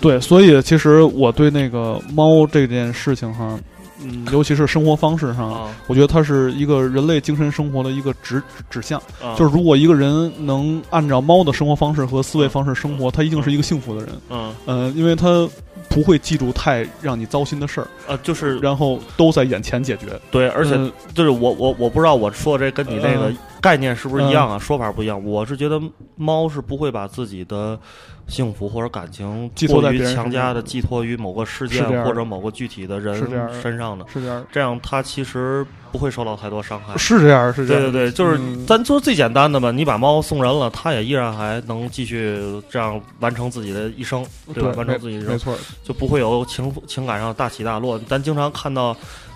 [0.02, 3.58] 对，所以其实我对那个猫这件事情哈，
[4.02, 8.98] 嗯，尤其是生活方式上，啊我觉得它是一个人类精神生活的一个指指向。
[9.22, 14.14] 啊就是如果一个人能按照猫的生活方式和思维方式生活，他一定是一个幸福的人。
[14.30, 15.48] 嗯呃，因为他
[15.88, 20.06] 不会记住太让你糟心的事儿，呃就是然后都在眼前解决。
[20.30, 24.58] 对，而且嗯就是我我我不知道我说这跟你那个嗯概念是不是一样啊？
[24.58, 25.24] 说法不一样。
[25.24, 25.80] 我是觉得
[26.16, 27.80] 猫是不会把自己的
[28.28, 33.16] 幸福或者感情寄托过于强加的寄托于某个事件或者某个具体的人
[33.62, 36.94] 身上的，是这样，这样它其实不会受到太多伤害。
[36.98, 37.82] 是这样，是这样。
[37.84, 44.22] 对对对，就是嗯咱说最简单的吧，你把猫送人了，它也依然还能继续这样完成自己的一生，
[44.52, 44.72] 对吧？
[44.76, 45.56] 完成自己的一生，没错。
[45.82, 47.98] 就不会有情情感上大起大落。
[48.00, 48.94] 咱经常看到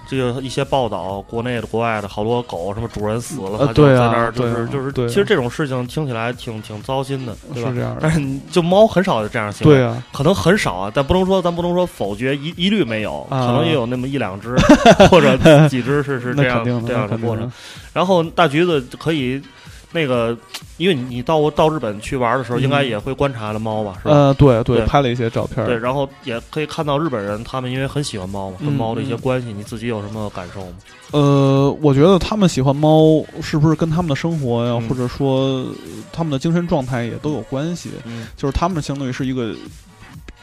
[0.08, 7.76] 这个一些报道，国内的、国外的好多狗什么主人死了，就在那儿就是就是，其实这种事情听起来挺挺糟心的，对吧是？
[7.76, 14.56] 这样的但是就猫很少有这样的行为，对啊，可能很少啊，但不能说咱不能说否决一一律没有，啊可能也有那么一两只
[15.10, 15.36] 或者
[15.68, 17.50] 几只是是这样这样的过程。。
[17.92, 19.42] 然后大橘子可以
[19.90, 20.36] 那个，
[20.76, 24.14] 因为你你到到日本去玩的时候，嗯应该也会观察了猫吧，是吧？
[24.14, 25.64] 呃，对对，拍了一些照片。
[25.64, 30.72] 对，然后也可以看到日本人他们因为很喜欢猫嘛，跟嗯猫的一些嗯关系，你自己有什么感受吗？
[31.12, 35.74] 呃，我觉得他们喜欢猫，是不是跟他们的生活呀，嗯或者说呃
[36.12, 37.90] 他们的精神状态也都有关系？
[38.04, 39.54] 嗯就是他们相当于是一个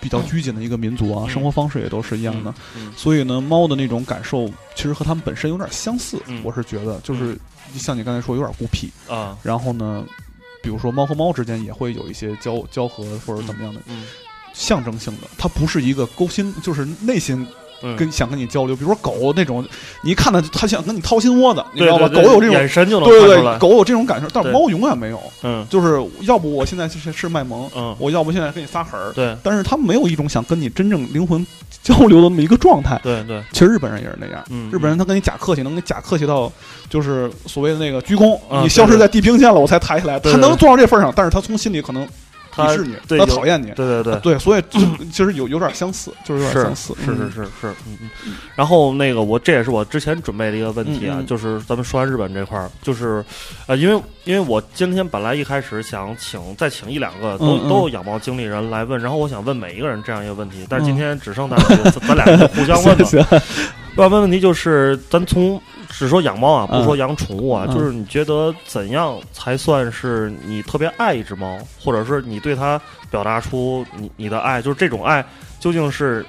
[0.02, 2.52] 比较拘谨的一个民族啊，嗯生活方式也都是一样的。
[2.76, 6.18] 嗯所以呢，猫的那种感受其实和他们本身有点相似。
[6.26, 7.38] 嗯我是觉得，就是
[7.80, 8.92] 像你刚才说，有点孤僻。
[9.08, 10.06] 啊然后呢，
[10.62, 14.06] 比如说猫和猫之间也会有一些交交合或者怎么样的嗯
[14.54, 17.65] 象征性的，它不是一个勾心，就是内心嗯，
[17.98, 18.76] 跟想跟你交流。
[18.76, 19.66] 比如说狗那种，
[20.04, 22.08] 你一看它，它想跟你掏心窝子，你知道吧？
[22.10, 25.22] 狗有这种眼神就能对对狗有这种感受，但是猫永远没有。
[25.44, 31.46] 嗯就是要不我现在是是卖萌，嗯，我要不现在跟你撒狠儿，对但是它没有一种想跟你真正灵魂
[31.84, 33.00] 交流的那么一个状态。
[33.04, 36.52] 对对，其实日本人也是那样，嗯，日本人他跟你假客气，能跟你假客气到
[36.90, 40.20] 就是所谓的那个鞠躬，啊你消失在地平线了，我才抬起来。
[40.20, 42.12] 他能做到这份上，但是他从心里可能他
[42.56, 43.72] 鄙视你，对他讨厌你。
[43.72, 44.16] 对对对。
[44.20, 44.80] 对，所以就
[45.12, 46.94] 其实有有点相似，就是有点相似。
[47.00, 48.34] 是是嗯是是，嗯嗯。
[48.56, 53.24] 然后那个我这也是我之前准备的一个问题啊，就是咱们说完日本这块儿，就是
[53.68, 63.42] 呃，因为因为我今天本来一开始想请再请一两个都、都有养猫经历人来问，然后我想问每一个人这样一个问题，但是今嗯天只剩咱俩咱咱俩就互相问吧。
[64.04, 66.84] 要问问题就是，咱从只说养猫啊，不嗯。
[66.84, 67.74] 说养宠物啊，嗯。
[67.74, 72.80] 就是你觉得怎样才算是你特别爱一只猫，或者是你对它
[73.10, 75.26] 表达出你你的爱，就是这种爱
[75.60, 76.26] 究竟是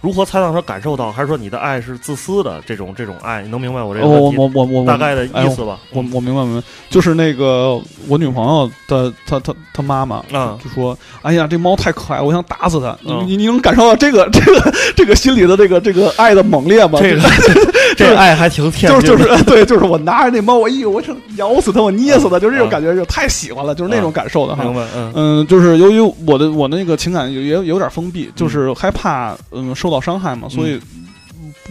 [0.00, 3.42] 如何才让它感受到，还是说你的爱是自私的这种这种爱？
[3.42, 5.78] 你能明白我这个我问题我我我我大概的哎意思吧？
[5.92, 12.96] 我我明白明白，就是那个我女朋友的她她她妈妈啊就说：“哎呀，这猫太可爱，我想打死它。
[13.02, 16.98] 你嗯你你能感受到这个 这个这个心里的这个这个爱的猛烈吗？
[17.02, 17.22] 这个
[17.96, 24.62] 这个爱还挺天就是就是 对，就是我拿着那猫，我哎呦，我想咬死它，我捏死它，就是这种啊感觉，就太喜欢了，就是那种感受的哈。
[24.62, 24.86] 明白？
[24.94, 30.80] 嗯嗯，就是由于我的我那个情感有也有点封闭，就是害怕嗯受到伤害嘛，所以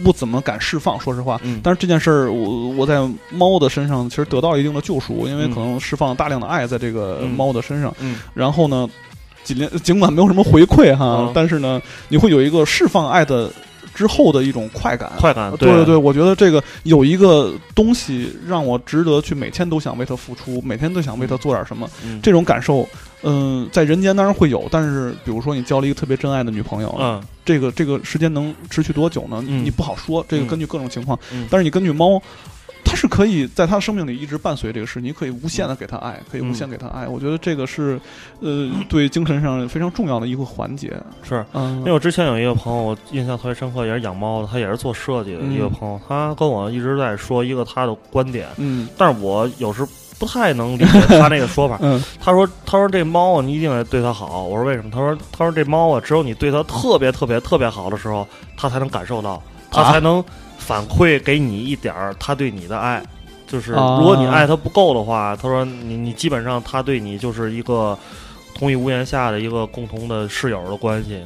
[0.04, 0.98] 不怎么敢释放。
[1.00, 3.00] 说实话，嗯但是这件事儿，我我在
[3.30, 7.94] 猫的身上其实得到一定的救赎，因为嗯可能释放了大量的爱在这个嗯猫的身上。
[8.00, 8.88] 嗯然后呢，
[9.44, 13.50] 尽量尽管没有什么回馈哈，嗯但是呢，你会有一个释放爱的
[13.94, 15.10] 之后的一种快感。
[15.18, 21.88] 快感，对对对，我觉得这个有一个东西让我值得去每天都想为它付出，每天都想为它做点什么。
[22.04, 22.88] 嗯这种感受，
[23.22, 29.42] 嗯、在人间当然会有，但是比如说你交了一个特别真爱的女朋友，嗯这个这个时间能持续多久呢？
[29.48, 31.18] 嗯你不好说，这个嗯根据各种情况。
[31.32, 32.20] 嗯但是你根据猫，
[32.84, 37.08] 它是可以在它生命里一直伴随这个事，你可以无限的给它爱，可以无限给它爱。
[37.08, 38.00] 我觉得这个是，
[38.40, 40.92] 呃，对精神上非常重要的一个环节。
[41.22, 41.44] 是。
[41.54, 49.84] 嗯因为我之前有一个朋友，我印象特别深刻，也是养猫的，他也是做设计的嗯一个朋友，他跟我一直在说一个他的观点，嗯但是我有时
[50.18, 51.78] 不太能理解他那个说法。
[51.82, 58.26] 嗯他说：“他说这猫啊，你一定得对它好。”我说：“为什么？”他说：“他说这猫啊，只有你对它特别特别特别好的时候，
[58.56, 60.22] 它才能感受到，它啊才能
[60.58, 63.02] 反馈给你一点儿它对你的爱。
[63.46, 67.96] 就是啊如果你爱它不够的话，他说你你基本上它对你就是一个
[68.54, 71.22] 同一屋檐下的一个共同的室友的关系。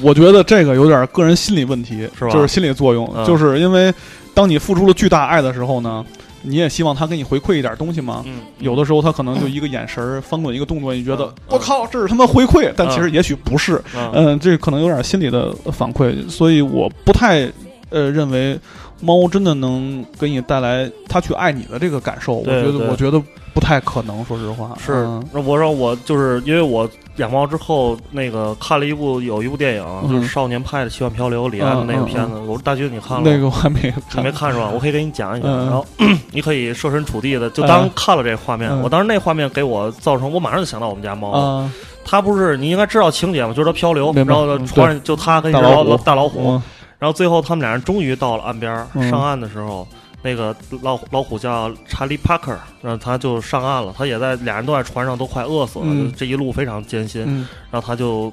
[0.00, 3.92] 我觉得这个有点个人心理问题，是吧就是心理作用，嗯就是因为
[4.32, 6.04] 当你付出了巨大爱的时候呢，
[6.42, 8.22] 你也希望他给你回馈一点东西吗。
[8.26, 13.82] 嗯，有的时候他可能就一个眼神儿、翻滚一个动作，你觉得嗯我靠，这是他妈回馈，但其实也许不是。
[13.94, 17.50] 嗯嗯，这可能有点心理的反馈，所以我不太
[17.90, 18.58] 呃认为
[19.00, 22.34] 猫真的能给你带来它去爱你的这个感受。
[22.34, 23.22] 我觉得我觉得
[23.52, 24.76] 不太可能，说实话。
[24.78, 26.88] 是我说我就是因为我
[27.20, 32.38] 养猫之后，那个看了一部有一部电影，嗯就是《少年派的奇幻漂流》李安的那个片子。
[32.40, 33.22] 我说大军你看了吗？
[33.24, 34.68] 那个我还没你看没看是吧？
[34.72, 35.86] 我可以给你讲一讲，嗯然后
[36.32, 38.70] 你可以设身处地的就当嗯看了这个画面。
[38.70, 41.32] 嗯我当时那画面给我造成，我马上就想到我们家猫。
[41.32, 41.70] 了，
[42.04, 43.52] 它不是你应该知道情节吗？
[43.52, 46.62] 就是它漂流，然后嗯船上就它跟一只老大老虎大老虎，嗯
[46.98, 48.70] 然后最后他们俩人终于到了岸边
[49.10, 49.86] 上岸的时候，
[50.22, 58.32] 那个老老虎叫查理帕克，然后他就上岸了，他也在俩人都在船上都快饿死了，嗯就这一路非常艰辛，嗯然后他就。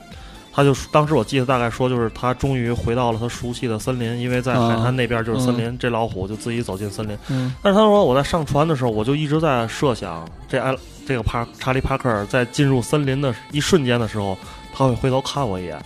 [0.60, 7.15] 他就当时我记得大概说，就是他终于回到了他熟悉的森林，因为在海滩那边就是森林，这老虎就自己走进森林。
[7.30, 14.36] 嗯但是他说我在上船的时候，我就一直在设想，这艾这个帕查理帕克在进入森林的一瞬间的时候，
[14.73, 15.80] 他会回头看我一眼。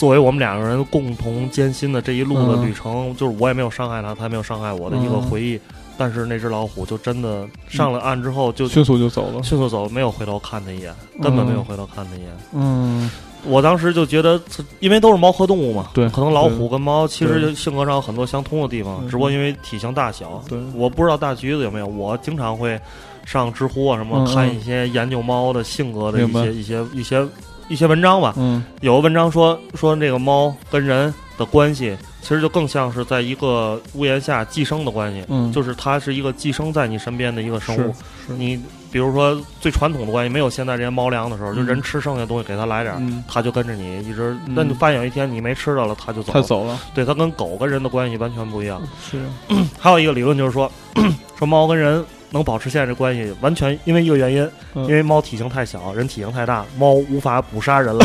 [0.00, 5.60] 作为我们两个人共同艰辛的这一路的旅程，就是我也没有伤害他，他也没有伤害我的一个嗯回忆。
[5.98, 9.42] 但是那只老虎就真的上了岸之后就迅速就走了。
[9.42, 12.30] 迅速走，没有回头看他一眼，根本没有回头看他一眼。
[12.54, 13.10] 嗯
[13.44, 14.40] 我当时就觉得，
[14.78, 20.42] 因为都是猫科动物嘛，对可能老虎跟猫其实对性格上有很多相通的地方，嗯只不过因为体型大小。
[20.48, 22.80] 对我不知道大橘子有没有，我经常会
[23.26, 27.26] 上知乎啊什么、看一些研究猫的性格的一些一些一些
[27.70, 28.34] 一些文章吧。
[28.36, 37.94] 嗯有个文章说说这个猫跟人的关系，其实就更像是在一个屋檐下寄生的关系，嗯，就是它是一个寄生在你身边的一个生物。
[38.26, 38.60] 是你
[38.92, 44.36] 比如说最传统的关系，没有现在这些猫粮的时候，就嗯人吃剩下的东西给它来点它就跟着你一直。
[44.46, 46.40] 嗯那你发现有一天你没吃的了，它就走了。
[46.40, 48.82] 太走了，对，它跟狗跟人的关系完全不一样。
[49.08, 49.18] 是
[49.78, 50.70] 还有一个理论就是说，
[51.38, 58.04] 说猫跟人能保持现在这关系，完全因为一个原因，嗯因为猫体型太小，人体型太大，猫无法捕杀人了。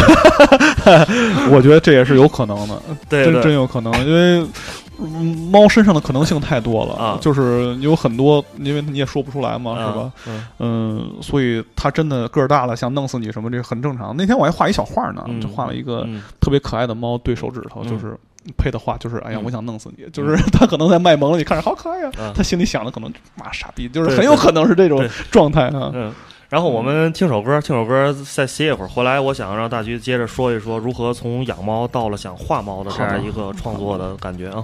[1.52, 4.48] 我觉得这也是有可能的， 真真对对，有可能，因为。
[4.98, 10.12] 嗯猫身上的可能性太多了啊就是有很多，因为你也说不出来嘛，是吧？
[10.26, 10.46] 嗯？
[10.60, 14.16] 嗯，所以它真的个儿大了，想弄死你什么，这很正常。
[14.16, 18.18] 那天我还画一小画呢，嗯就画了一个嗯特别可爱的猫对手指头，嗯就是
[18.58, 25.92] 配的话，就是哎呀嗯，我想弄死你，就是 他可能在卖萌了，你看着好可爱呀啊，他心里想的可能妈傻逼，就是很有可能是这种状态啊。
[25.94, 26.14] 嗯。
[26.48, 28.88] 然后我们听首歌，听首歌再歇一会儿。
[28.88, 34.64] 回来，我想让大橘接着说一说如何从养猫到了想画猫的这样一个创作的感觉啊。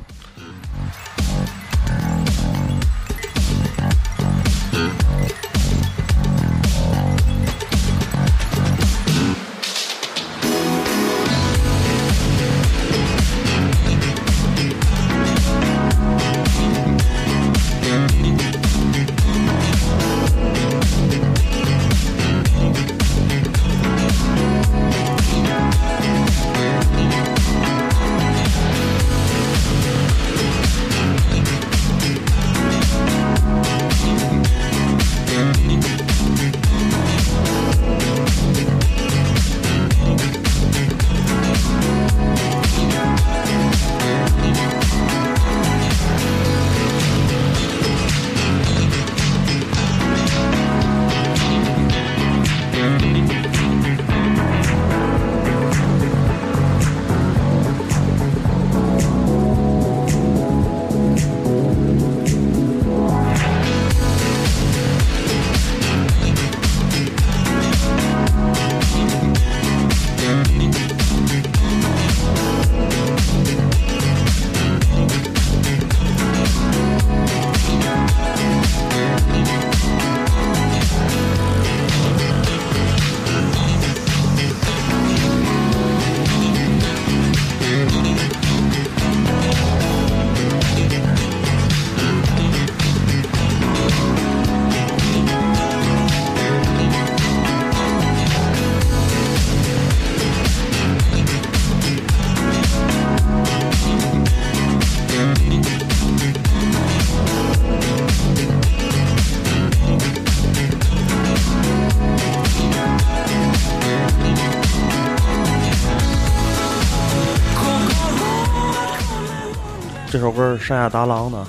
[120.51, 121.45] 是山下达郎的。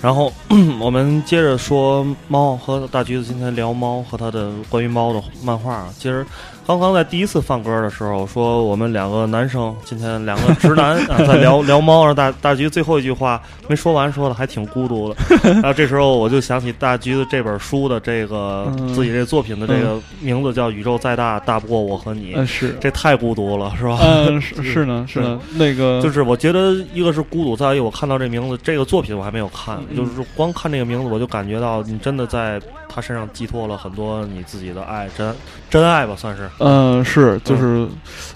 [0.00, 0.32] 然后
[0.80, 5.94] 我们接着说猫和大橘子今天聊猫和他的关于猫的漫画啊。
[5.96, 6.26] 其实
[6.64, 15.16] 刚刚在第一次放歌的时候说我们两个男生今天两个直男 啊在聊聊猫，大大橘最后一句话没说完，说的还挺孤独的。
[15.54, 18.92] 然后这时候我就想起大橘子这本书的这个、嗯。
[18.94, 23.98] 自己这作品的这个名字叫《宇宙再大大不过我和你》嗯，是，这太孤独了，是吧？
[24.02, 29.96] 嗯， 是是呢，是呢，那个就是我觉得一个是孤独，再一个我看到这名字，这个作品我还没有看，嗯。
[29.96, 35.34] 就是光看这个名字，我就感觉到你真的在他身上寄托了很多你自己的爱，真
[35.68, 36.48] 真爱吧，算是。
[36.58, 37.88] 嗯，是就是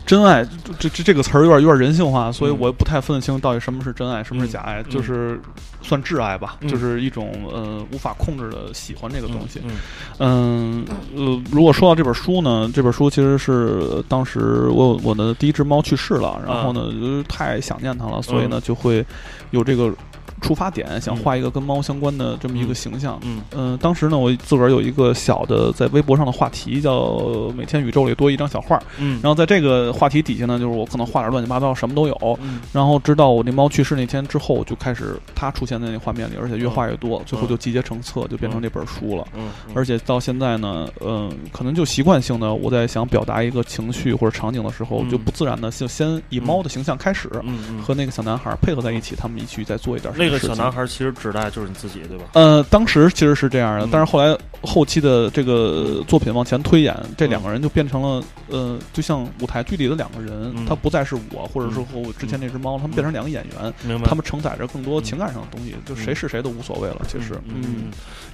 [0.04, 0.44] 真爱，
[0.78, 2.56] 这这这个词儿有点有点人性化，所以嗯。
[2.58, 5.40] 我也不太分得清到底什么是真爱，什么是假爱，嗯就是
[5.82, 6.68] 算挚爱吧，嗯。
[6.68, 9.60] 就是一种呃无法控制的喜欢这个东西。
[9.64, 9.70] 嗯
[10.18, 10.84] 嗯。
[11.16, 19.04] 呃，如果说到这本书呢，这本书其实是当时我我的第一只猫去世了，然后呢，就是太想念它了，所以呢就会
[19.50, 19.92] 有这个
[20.40, 23.18] 出发点，想画一个跟猫相关的这么一个形象。
[23.22, 23.42] 嗯。
[23.52, 27.18] 嗯、当时呢，我自个儿有一个小的在微博上的话题，叫
[27.56, 28.80] “每天宇宙里多一张小画”。
[28.98, 29.20] 嗯。
[29.22, 32.38] 然后在这个话题底下呢，就是我可能画点乱七八糟，什么都有。
[32.42, 32.60] 嗯。
[32.72, 39.26] 然后直到我那猫去世那天之后，就开始它出现在那画面里，而且越画越多，最后就集结成册，就变成这本书了。
[39.34, 45.10] 嗯，而且到现在呢，嗯、可能就习惯性的，我在想表达一个情绪或者场景的时候，嗯。
[45.10, 47.58] 就不自然的就先以猫的形象开始，嗯。
[47.70, 52.24] 嗯，和那个小男孩配合在一起，他们一起再做一点什么那个小男孩其实指代就是你自己，对吧？
[52.34, 64.08] 呃，当时其实是这样的，嗯但是后来后期的这个作品往前推演，这两个人就变成了呃，就像舞台剧里的两个人，嗯他不再是我，或者说和我之前那只猫，他们变成两个演员，明白。
[64.08, 67.02] 他们承载着更多情感上的东西，就谁是谁都无所谓了。
[67.06, 67.84] 其实，嗯，嗯，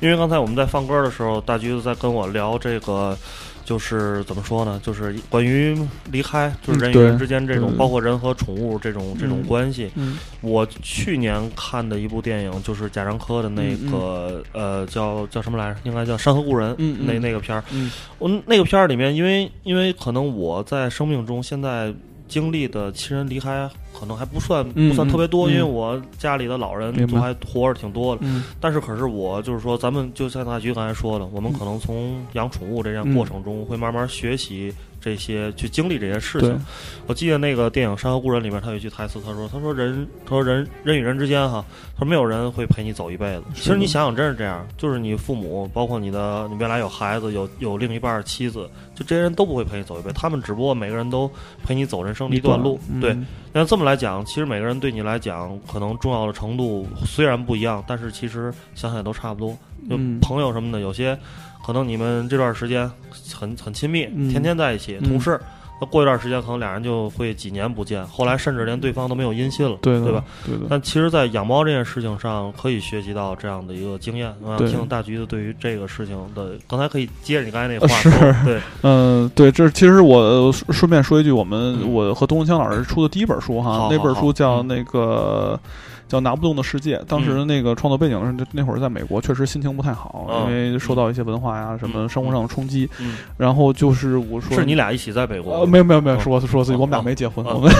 [0.01, 3.16] 因为刚才我们在放歌的时候，大橘子在跟我聊这个，
[3.73, 4.79] 就是怎么说呢？
[4.83, 5.75] 就是关于
[6.11, 9.91] 离开，就是人与人之间这种，对包括人和宠物这种这种嗯关系。
[9.95, 15.79] 嗯我去年看的一部电影就是贾樟柯的那个、呃叫叫什么来着？
[15.85, 17.64] 应该叫《山河故人》那那个片儿。
[17.73, 21.95] 嗯我那个片儿里面，因为因为可能我在生命中现在
[22.33, 28.22] 经历的亲人离开，可能还不算嗯不算特别多，嗯因为我家里的老人都还活着挺多的。
[28.24, 28.45] 嗯。
[28.59, 34.72] 但是可是我就是说，咱们就像大菊刚才说的，我们可能从养宠物这样过程中，会慢慢学习
[35.03, 36.59] 这些，去经历这些事情。
[37.07, 43.43] 我记得那个电影《山河故人》里面，他有一句台词，他说：“他说人，他说人人与人之间哈，他说没有人会陪你走一辈子。
[43.55, 51.29] 其实你想想，真是这样，就是你父母，包括你的，你未来有孩子，有有另一半妻子，就这些人都不会陪你走一辈子，他们只不过每个人都
[51.65, 52.79] 陪你走人生的一段路。
[52.89, 53.17] 嗯对，
[53.53, 59.57] 那这么来讲，其实每个人对你来讲，可能重要的程度虽然不一样，但是其实想想也都差不多。
[59.91, 61.19] 就嗯朋友什么的，有些
[61.65, 62.91] 可能你们这段时间
[63.35, 65.41] 很很亲密，嗯天天在一起，嗯同事。
[65.81, 70.23] 那过一段时间，可能俩人就会几年不见，后来甚至连对方都没有音信了，对对吧？？
[70.47, 70.67] 对的。
[70.71, 74.33] 但其实，在养猫这件事情上，可以学习到这样的一个经验。
[74.43, 85.59] 我想对听听大橘子对于这个事情的，刚才可以接着你刚才那呃话 对，嗯，对，这其实我呃顺顺便说一句，我们、嗯我和东东强老师出的第一本书哈，那本书叫那个。
[86.13, 87.01] 叫拿不动的世界。
[87.09, 92.87] 当时嗯那个创作背景是那那会儿在美国，确实心情不太好，嗯因为受到一些文化呀、什么嗯生活上的冲击。
[93.01, 97.73] 嗯，然后就是我说是你俩一起在美国呃，没有没有没有，嗯是我是我自己，嗯我们俩没结婚，嗯我们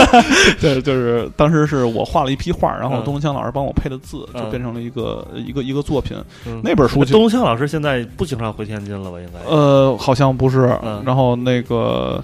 [0.60, 6.16] 对，就是当时是我画了一批画，然后嗯东东强老师帮我配的字，就嗯变成了一个一个一个作品。
[6.46, 9.18] 嗯那本书就东强老师现在不经常回天津了吧？
[9.20, 12.22] 应该，呃，好像不是嗯，然后那个。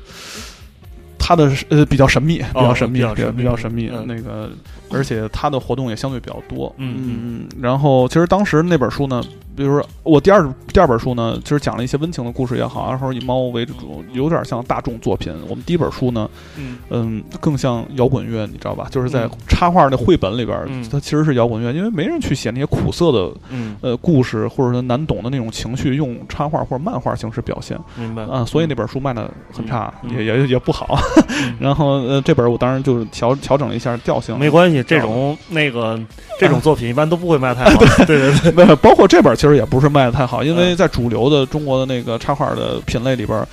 [1.31, 4.51] 他的呃比较神秘，比较神秘，比较比较神秘那个，
[4.91, 6.75] 而且他的活动也相对比较多。
[6.77, 7.63] 嗯嗯嗯。
[7.63, 9.23] 然后，其实当时那本书呢，
[9.55, 15.33] 比如说我第二第二本书呢，其实讲了一些温情的故事也好，然后以猫为主，有点像大众作品。
[15.49, 16.29] 我们第一本书呢，
[16.59, 18.89] 嗯嗯，更像摇滚乐，你知道吧？
[18.91, 30.99] 就是在嗯插画的绘本里边，嗯它其实是摇滚乐，因为没人去写那些苦涩的嗯，呃故事，或者说难懂的那种情绪，用插画或者漫画形式表现明白啊，所以那本书卖的很差，嗯也也也不好。
[31.29, 35.99] 嗯 然后呃，这本我当然就是调调整了一下调性，没关系，这种那个
[36.39, 37.85] 这种作品一般都不会卖太好。
[38.07, 43.47] 对对对， 包括这本其实也不是卖的太好，因嗯为在主流的中国的那个插画的品类里边儿。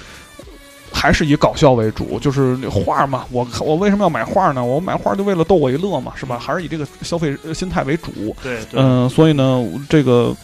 [0.90, 3.26] 还是以搞笑为主，就是那画嘛。
[3.30, 4.64] 我我为什么要买画呢？
[4.64, 6.40] 我买画就为了逗我一乐嘛，是吧？
[6.40, 8.36] 还是以这个消费呃心态为主。
[8.42, 10.36] 对对，嗯、所以呢，这个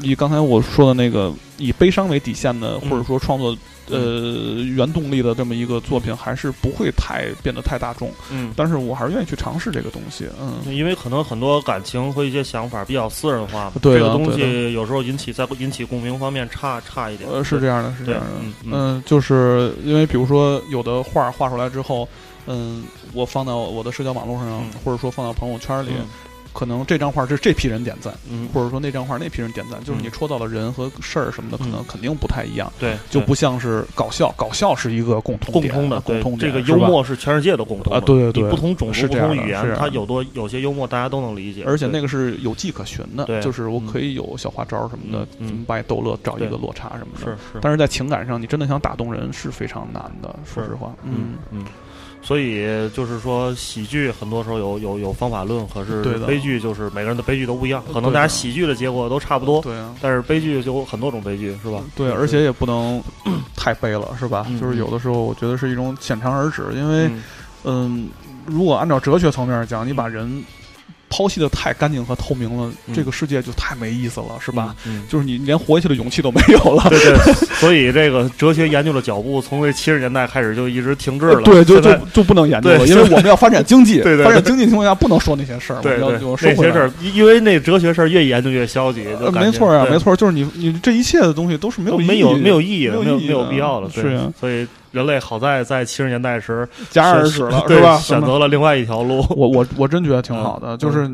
[0.00, 3.54] 以刚才我说的那个以悲伤为底线的，嗯或者说创作
[3.90, 8.10] 呃原动力的这么一个作品，还是不会太变得太大众。
[8.30, 8.52] 嗯。
[8.56, 10.26] 但是我还是愿意去尝试这个东西。
[10.40, 17.28] 嗯，因为可能很多感情和一些想法比较私人化这个东西有时候引起在引起共鸣方面差差一点。
[17.30, 18.26] 呃，是这样的，是这样的。
[18.40, 22.08] 嗯嗯嗯，就是因为比如说有的画画出来之后，
[22.46, 26.06] 嗯，我放到我的社交网络上，嗯或者说放到朋友圈里，嗯
[26.52, 28.48] 可能这张画是这批人点赞，嗯。
[28.52, 30.02] 或者说那张画那批人点赞，就是嗯。
[30.04, 31.84] 你戳到的人和事儿什么的，可能嗯。
[31.88, 47.24] 肯定不太一样，对，就不像是搞笑，搞笑是一个共同点共通的，对共通点这个幽默是全世界的共通的啊对对对不同种族、不同语言，它有多有些幽默大家都能理解，而且那个是有迹可循的对，就是我嗯可以有小花招什么的，怎么把你逗乐，找一个落差什么的。
[47.24, 50.94] 是是，但是在情感上，你真的想打动人是非常难的，说实话。
[51.04, 51.34] 嗯。
[51.50, 51.64] 嗯。
[52.22, 61.82] 所以就是说，喜剧很多时候有有有方法论，可是悲剧就是每个人的悲剧都不一样，可能大家喜剧的结果都差不多，对啊，但是悲剧就有很多种悲剧，是吧？
[61.96, 63.02] 对，而且也不能
[63.56, 64.46] 太悲了，是吧？
[64.48, 67.22] 嗯就是有的时候，我觉得是一种浅尝而止，因为嗯。
[67.62, 68.08] 嗯，
[68.46, 70.42] 如果按照哲学层面讲，你把人
[71.20, 74.74] 抛弃的太干净和透明了，嗯这个世界就太没意思了，是吧？？
[74.86, 76.86] 嗯，就是你连活下去的勇气都没有了。
[76.88, 81.42] 对对， 所以这个哲学研究的脚步从这七十年代开始就一直停滞了。
[81.42, 97.96] 对，就就现在就不能研究因为我们要发展经济， 对对对发展经济情况下不能说那些事儿，对那些事儿，因为那哲学事儿越研究越消极，呃，没错啊，没错，就是你你这一切的东西都是没有意义没有没有意义的，没有没有必要的，对是啊所以人类好在在七十年代时戛然而止了，对是吧？
[97.98, 99.24] 选择了另外一条路。
[99.30, 101.08] 我我我真觉得挺好的，嗯就是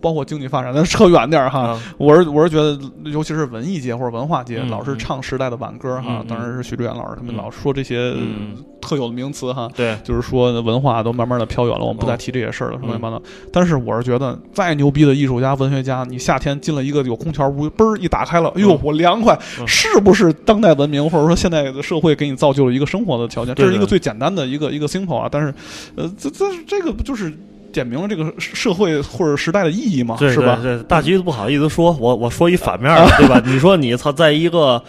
[0.00, 1.60] 包括经济发展，咱扯远点儿哈。
[1.60, 2.78] 啊，我是我是觉得，
[3.10, 6.26] 尤其是文艺界或者文化界，嗯老是唱时代的挽歌哈嗯。
[6.28, 9.68] 当然是徐志远老师他们嗯老说这些嗯特有的名词哈。
[9.74, 13.20] 对，就是说文化都慢慢的飘远了，我们不再哦提这些事儿了，什么什么的。
[13.52, 23.54] 但是我是觉得，再牛逼的艺术家、文学家，你夏天进了一个有空调屋，嘣儿一打开了，哎呦嗯，我凉快，嗯是不是当代文明或者说现在的社会给你造就了一个生活的条件？
[23.54, 25.28] 这是一个最简单的一个一个 simple 啊。
[25.30, 25.52] 但是，
[25.96, 27.32] 呃，这这这个不就是
[27.72, 30.16] 点明了这个社会或者时代的意义嘛？
[30.18, 30.58] 对是吧？
[30.62, 33.42] 对对，大橘子不好意思说，我我说一反面儿的，对吧？
[33.44, 34.82] 你说你操，在一个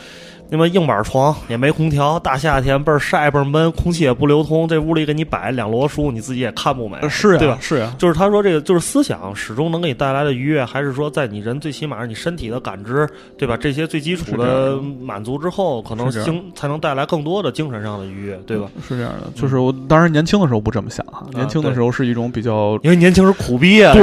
[0.50, 7.58] 那么硬板床也没空调，大夏天倍儿晒倍儿闷，空气也不流通，这屋里给你摆两摞书，你自己也看不美，呃是呀，对吧？
[7.62, 13.56] 是呀，就是他说这个，就是思想始终能给你带来的愉悦，还是说在你人最起码你身体的感知，对吧？
[13.56, 18.68] 这些最基础的满足之后，可能精才能带来更多的精神上的愉悦，对吧？
[18.88, 19.30] 是这样的。
[19.36, 23.93] 就是我当然年轻的时候不这么想哈，啊年轻的时候是一种比较因为年轻时苦逼啊，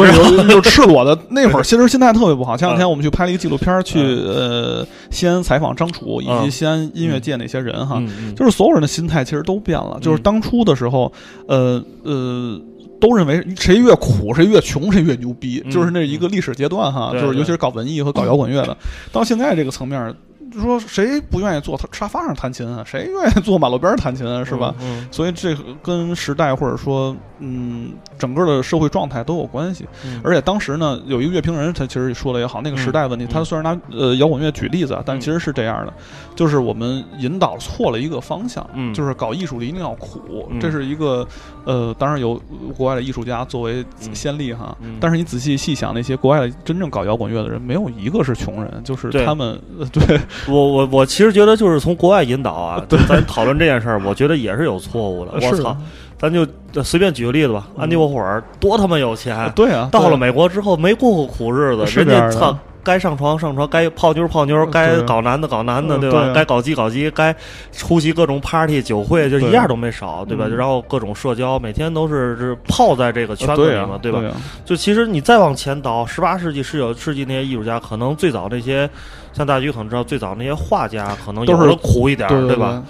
[0.63, 2.57] 赤裸的那会儿， 其实心态特别不好。
[2.57, 8.03] 前两天嗯我们去拍了一个纪录片儿，去呃西安采访张楚以及嗯西安音乐界那些人哈，
[8.37, 9.99] 就是所有人的心态其实都变了。
[10.01, 11.13] 就是当初的时候，
[11.49, 12.61] 呃呃。
[12.99, 18.75] 都认为谁越苦谁越穷谁越牛逼，嗯就是那一个历史阶段哈，就是尤其是搞文艺和搞摇滚乐的，
[19.13, 20.15] 到现在这个层面，
[20.51, 22.83] 就说谁不愿意坐沙发上弹琴啊？
[22.87, 24.43] 谁愿意坐马路边弹琴啊？
[24.43, 24.75] 是吧？？
[24.81, 29.87] 嗯所以这个跟时代或者说嗯整个的社会状态都有关系。
[30.05, 30.21] 嗯。
[30.25, 35.21] 而且当时呢，有一个乐评人，他其实说的也好，那个时代问题，嗯他虽然拿呃摇滚乐举例子啊，但嗯。
[35.21, 35.93] 其实是这样的，
[36.35, 38.93] 就是我们引导错了一个方向，嗯。
[38.95, 40.61] 就是搞艺术的一定要苦，嗯。
[40.61, 41.27] 这是一个
[41.65, 42.41] 呃，当然有
[42.77, 44.97] 国外的艺术家作为嗯先例哈，嗯。
[45.01, 50.21] 但是你仔细细想，那些国外的真正搞摇滚乐的人，没有一个是穷人，就是他们呃对。
[50.49, 55.33] 我我我其实觉得就是从国外引导啊， 就咱讨论这件事儿，我觉得也是有错误的。
[55.37, 55.77] 我是操，
[56.19, 62.57] 咱就呃随便举个例子吧，安迪沃霍尔多他妈有钱，对啊，到了美国之后没过过苦日子，人家操。
[62.83, 66.31] 该上床上床，该泡妞泡妞，该搞男的搞男的，嗯对吧？
[66.33, 67.35] 该搞基搞基，该
[67.73, 70.45] 出席各种 party 酒会，就一样都没少，对吧？
[70.47, 73.99] 嗯然后各种社交，每天都是是泡在这个圈子里嘛，吧？
[74.01, 74.23] 对吧
[74.65, 78.89] 就其实你再往前倒，十八世纪、十九世纪那些艺术家，可能最早那些，
[79.37, 82.83] 像大橘可能知道，最早那些画家可能都是苦一点儿，对对吧？？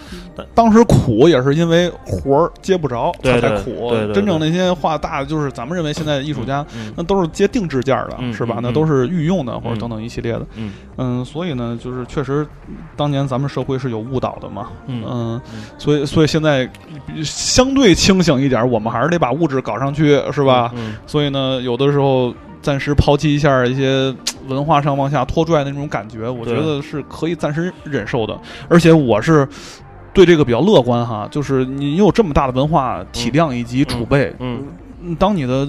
[0.54, 3.90] 当时苦也是因为活儿接不着，才苦。
[4.12, 8.56] 真正那些画大的，就是咱们认为现在的艺术家，嗯那都是接定制件儿的，嗯是吧？
[8.58, 10.46] 嗯那都是御用的，或者嗯等等一系列的。
[10.56, 12.46] 嗯嗯，所以呢，就是确实，
[12.96, 14.68] 当年咱们社会是有误导的嘛。
[14.86, 15.40] 嗯嗯，
[15.78, 16.68] 所以所以现在
[17.24, 20.70] 相对清醒一点，我们还是得把物质搞上去，是吧？
[20.76, 24.14] 嗯所以呢，有的时候暂时抛弃一下一些
[24.48, 28.38] 文化上往下拖拽的那种感觉，我觉得是可以暂时忍受的。
[28.68, 29.46] 而且我是
[30.12, 34.64] 对这个比较乐观哈，就是你有这么大的文化体量以及储备，嗯
[35.04, 35.68] 嗯当你的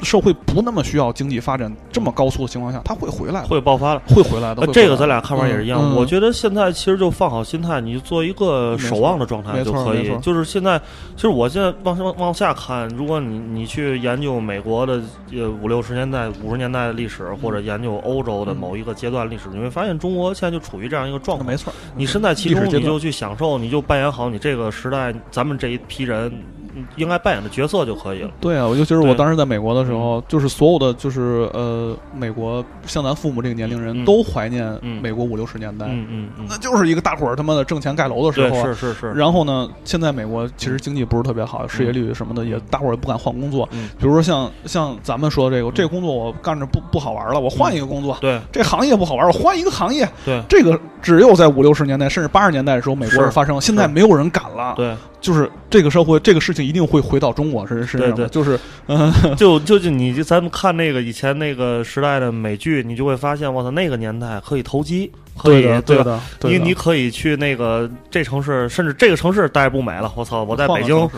[0.00, 4.02] 社会不那么需要经济发展这么高速的情况下，它会回来，会爆发的。
[4.06, 4.66] 会回来的。
[4.68, 5.94] 这个咱俩看法也是一样。
[5.94, 10.10] 我觉得现在其实就放好心态，你就做一个守望的状态就可以。
[10.20, 10.78] 就是现在，
[11.14, 15.00] 其实我现在往上往下看，如果你你去研究美国的
[15.32, 21.46] 呃五六十年代、五十年代的历史，或者研究欧洲的某一个阶段历史，你会发现中国现在就处于这样一个状况。
[21.46, 26.63] 没错，你身在其中，你就去享受，你就扮演好你这个时代，咱们这一批人嗯
[26.96, 28.30] 应该扮演的角色就可以了。
[28.40, 38.64] 对啊，我就其是我当时在美国的时候，就是所有的就是呃，美国像咱父母这个年龄人嗯都怀念嗯美国五六十年代，嗯嗯嗯，那就是一个大伙儿他妈的挣钱盖楼的时，候啊。
[38.64, 43.68] 是是是，然后呢，现在美国其实经济不是特别好，失业率什么的也大伙儿也不敢换工作。
[43.72, 48.16] 嗯比如说像像咱们说的这个，这个工作我干着不不好玩了，我换一个工作。
[48.20, 50.08] 对这行业不好玩，我换一个行业。
[50.24, 54.74] 对这个只有在五六十年代甚至八十年代的时候，美国是人发生，现在没有人敢了。
[54.76, 54.94] 对，
[55.24, 57.98] 就是这个社会，这个事情一定会回到中国身身。
[57.98, 66.04] 对对就是嗯， 就就就你咱们看那个以前那个时代的美剧，你就会发现，我操，那个年代可以投机，可以对的，对吧？
[66.04, 71.08] 的，对你你可以去那个这城市，甚至这个城市待不美了，我操，我在北京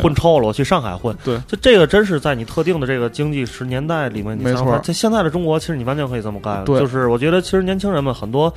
[0.00, 1.16] 混臭了，我去上海混。
[1.24, 6.64] 对，就这个真是在你特定的这个经济时年代里面，你没错在现在的中国，其实你完全可以这么干。
[6.64, 8.54] 对就是我觉得其实年轻人们很多。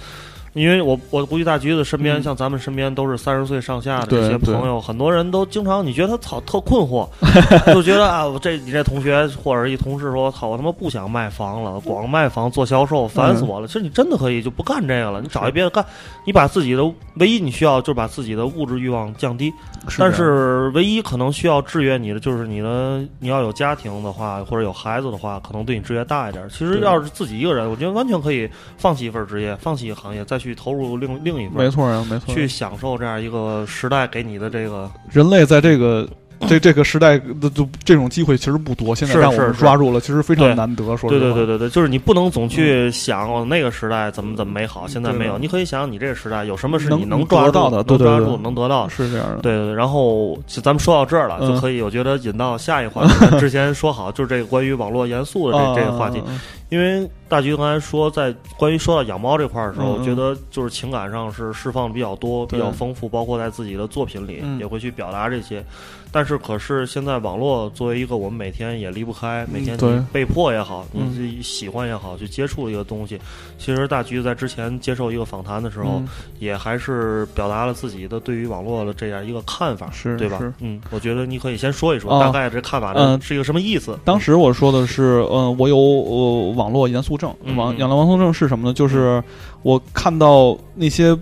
[0.61, 2.23] 因为我我估计大橘子身边，嗯。
[2.23, 7.07] 像咱们身边都是三十岁上下的对这些朋友，很多人都经常你觉得他操特困惑，
[7.73, 13.67] 就觉得啊，我这你这同学或者一同事说，操，我他妈不想卖房了，光卖房做销售烦死我了。
[13.67, 15.85] 其实你真的可以就不干这个了，你找一别的干，
[16.25, 16.83] 你把自己的
[17.15, 19.53] 唯一你需要就是把自己的物质欲望降低，
[19.97, 26.47] 但是唯一可能需要制约你的就是你的你要有家庭的话，或者有孩子的话，可能对你制约大一点。
[26.49, 32.33] 其实要是自己一个人，我觉得完全可以放弃一份职业，放弃一个行业，再去投入另另一份，没错啊，没错。
[32.33, 34.89] 去享受这样一个时代给你的这个。
[35.11, 36.07] 人类在这个
[36.47, 40.95] 这这个时代的就这种机会其实不多，现在是让我们抓住了，其实非常难得。
[40.95, 45.37] 说对对对对对，就是你不能总去想哦那个时代怎么怎么美好，现在没有。
[45.37, 48.89] 你可以想想你这个时代有什么是你能抓得到的对对对能抓住、能得到的。
[48.89, 49.39] 是这样的。
[49.41, 53.37] 对对对，然后咱们说到这儿了，嗯就可以我觉得引到下一个话题。
[53.37, 56.23] 之前说好就是这个关于网络严肃的这、啊这个话题，
[56.69, 65.63] 因为大橘刚才说在关于说到养猫这块儿的时候，嗯嗯我觉得就是情感上是释放比较多、比较丰富，包括在自己的作品里嗯也会去表达这些。
[66.11, 69.77] 但是可是现在网络作为一个我们每天也离不开，每天
[70.11, 73.19] 被迫也好，你嗯自己喜欢也好，去接触的一个东西。
[73.59, 76.07] 其实大橘在之前接受一个访谈的时候，嗯
[76.39, 80.51] 也还是表达了自己的对于网络的这样一个看法，是对吧是？
[80.61, 83.95] 嗯，我觉得你可以先说一说，啊大概这看法嗯是一个什么意思？
[84.03, 88.73] 当时我说的是，嗯、我有呃网络严肃症，网养络严肃症是什么呢？
[88.73, 89.23] 就是
[89.61, 91.17] 我看到那些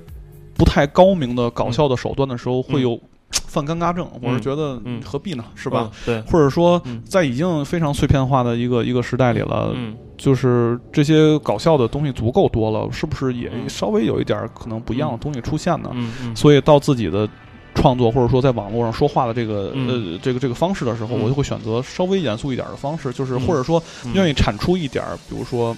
[0.55, 5.91] 不太高明的搞笑的手段的时候，会有犯尴尬症，我是觉得嗯何必呢，是吧？
[5.91, 9.95] 嗯对，或者说嗯，在已经非常碎片化的一个一个时代里了，嗯。
[10.17, 13.69] 就是这些搞笑的东西足够多了，是不是也嗯。
[13.69, 15.91] 稍微有一点儿可能不一样的东西出现呢？
[15.93, 16.35] 嗯嗯。
[16.35, 17.29] 所以到自己的
[17.77, 19.87] 创作或者说在网络上说话的这个、嗯。
[20.13, 21.21] 呃这个这个方式的时候，嗯。
[21.21, 23.47] 我就会选择稍微严肃一点的方式，就是嗯。
[23.47, 25.75] 或者说嗯愿意产出一点儿，比如说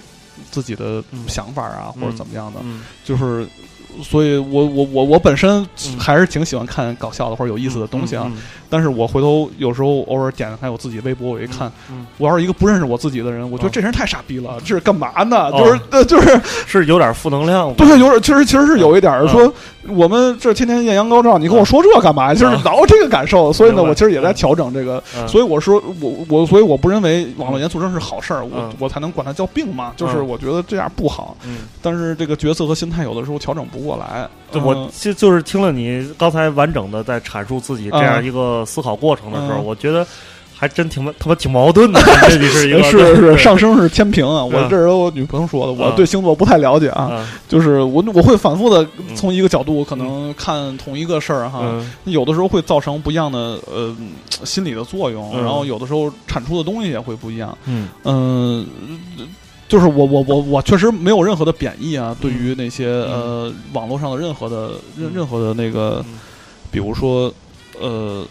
[0.50, 1.28] 自己的嗯。
[1.28, 2.82] 想法啊，或者怎么样的，嗯。
[3.04, 3.46] 就是。
[4.02, 5.98] 所以我我我我本身嗯。
[5.98, 8.38] 还是挺喜欢看搞笑的或者有意思的东西啊，嗯
[8.70, 15.50] 但是我回头有时候偶尔点开我自己微博，我一看，嗯我要是一个不认识我自己的人，我觉得哦这人太傻逼了，这是干嘛呢？
[15.52, 19.52] 哦就是呃 就是是有点负能量，对，有点，其实其实是有一点说，
[19.88, 22.28] 我们这天天艳阳高照，你跟我说这干嘛？
[22.28, 22.34] 呀？
[22.34, 22.62] 就是嗯。
[22.64, 25.26] 老这个感受，所以呢，我其实也在调整这个，嗯。
[25.26, 28.72] 所以我说我我所以我不认为网络严肃症是好事儿，我嗯。
[28.78, 30.26] 我才能管它叫病嘛，就是嗯。
[30.28, 39.64] 我觉得这样不好，嗯，但是这个角色和心态有的时候调整不过来，对我嗯就就是听了你刚才完整的在阐述自己这样一个思考过程的时候，嗯。
[39.64, 40.06] 我觉得
[40.54, 43.14] 还真挺他妈挺矛盾的，这里是一个 是对。
[43.16, 44.68] 是上升是天平啊，我嗯。
[44.68, 45.96] 这是我女朋友说的，我嗯。
[45.96, 51.90] 对星座不太了解啊，啊就是我我会反复的从一个角度可能看同一个事儿哈，嗯。
[52.04, 53.96] 有的时候会造成不一样的呃
[54.44, 55.42] 心理的作用，嗯。
[55.42, 57.56] 然后有的时候产出的东西也会不一样。
[57.64, 57.88] 嗯。
[58.04, 58.66] 嗯、
[59.70, 63.12] 就是我我我我确实没有任何的贬义啊，对于那些嗯。
[63.12, 65.12] 呃网络上的任何的任嗯。
[65.14, 66.18] 任何的那个嗯，
[66.72, 67.32] 比如说
[67.80, 68.26] 呃。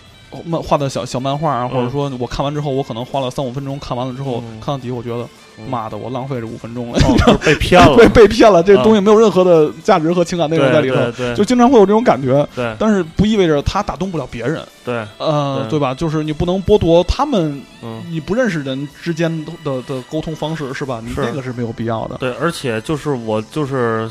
[0.45, 1.91] 漫画的小小漫画啊，或者嗯。
[1.91, 4.59] 说我看完之后，我可能花了三五分钟看完了之后，嗯。
[4.59, 5.29] 看到底我觉得，嗯
[5.67, 6.99] 妈的，我浪费这五分钟了，
[7.43, 12.47] 被骗了，被被骗了，这啊东西没有任何的价值和情感内容在里头，就经常会有这种感觉。
[12.55, 12.75] 对。
[12.77, 15.79] 但是不意味着他打动不了别人，对，呃，对。
[15.79, 15.93] 对吧？
[15.93, 18.03] 就是你不能剥夺他们嗯。
[18.11, 19.31] 你不认识人之间
[19.63, 21.01] 的的沟通方式，是吧？
[21.03, 22.17] 你这个是没有必要的。
[22.17, 24.09] 对，而且就是我就是，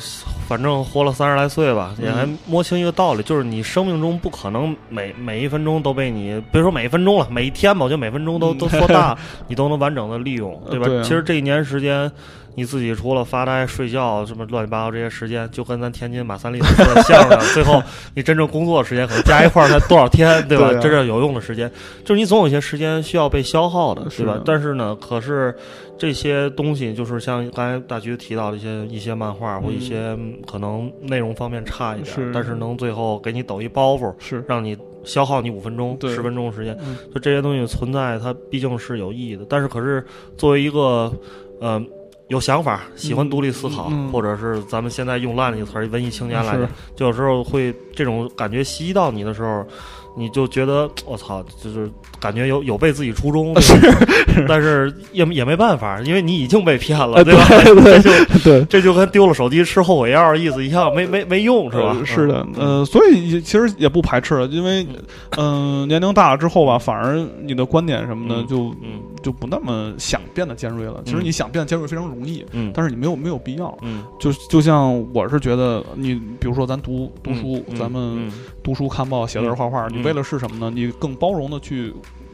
[0.49, 8.59] 反正活了三十来岁吧，也还嗯摸清一个道理，就是你生命中不可能每每一分钟都被你，别说每一分钟了，每一天吧，我觉得每分钟都、嗯。
[8.59, 9.17] 都说大，
[9.49, 10.87] 你都能完整的利用，对吧？
[10.87, 11.03] 对啊。
[11.03, 12.11] 其实这一年时间。
[12.55, 17.81] 你自己除了发呆、睡觉什么乱七八糟这些时间，就跟咱天津马三立说的 相声，最后
[18.17, 20.71] 你真正工作的时间可能加一块儿才多少天， 对吧？
[20.71, 21.71] 对啊真正有用的时间，
[22.05, 24.43] 就是你总有一些时间需要被消耗的，对吧是？
[24.45, 25.55] 但是呢，可是
[25.97, 34.77] 这些东西就是像刚才大菊提到的一些一些漫画或一些嗯可能内容方面差一点，是但是能最后给你抖一包袱，是让你
[35.09, 39.47] 消耗你五分钟、十分钟的时间嗯，就这些东西存在，它毕竟是有意义的。
[39.49, 40.05] 但是，可是
[40.37, 41.11] 作为一个
[41.61, 41.83] 呃
[42.29, 44.13] 有想法、喜欢独立思考，嗯嗯。
[44.13, 46.61] 或者是咱们现在用烂了一个词儿，文艺青年来是。
[46.61, 49.67] 讲，就有时候会这种感觉袭击到你的时候，
[50.19, 51.89] 你就觉得我操，就是
[52.21, 53.55] 感觉有有被自己初衷，
[54.49, 57.47] 但是也也没办法，因为你已经被骗了，哎对吧？
[57.49, 58.65] 对对这就对。
[58.65, 61.97] 这就跟丢了手机吃后悔药意思一样，没没没用是吧？
[61.99, 64.87] 呃是的，嗯呃，所以其实也不排斥，因为，
[65.37, 71.03] 嗯、年龄大了之后吧，反而你的观点什么的嗯就、嗯就不那么想变得尖锐了。
[71.05, 73.77] 其实嗯你想变得尖锐非常容易，嗯，但是你没有没有必要。
[73.83, 80.73] 嗯就就像我是觉得，你比如说咱读读嗯书，嗯咱们嗯读书看报、写字画画，你嗯为了是什么呢？
[80.75, 81.93] 你更包容的去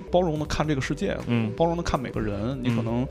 [0.09, 3.09] 包容的看这个世界，嗯包容的看每个人，你嗯可能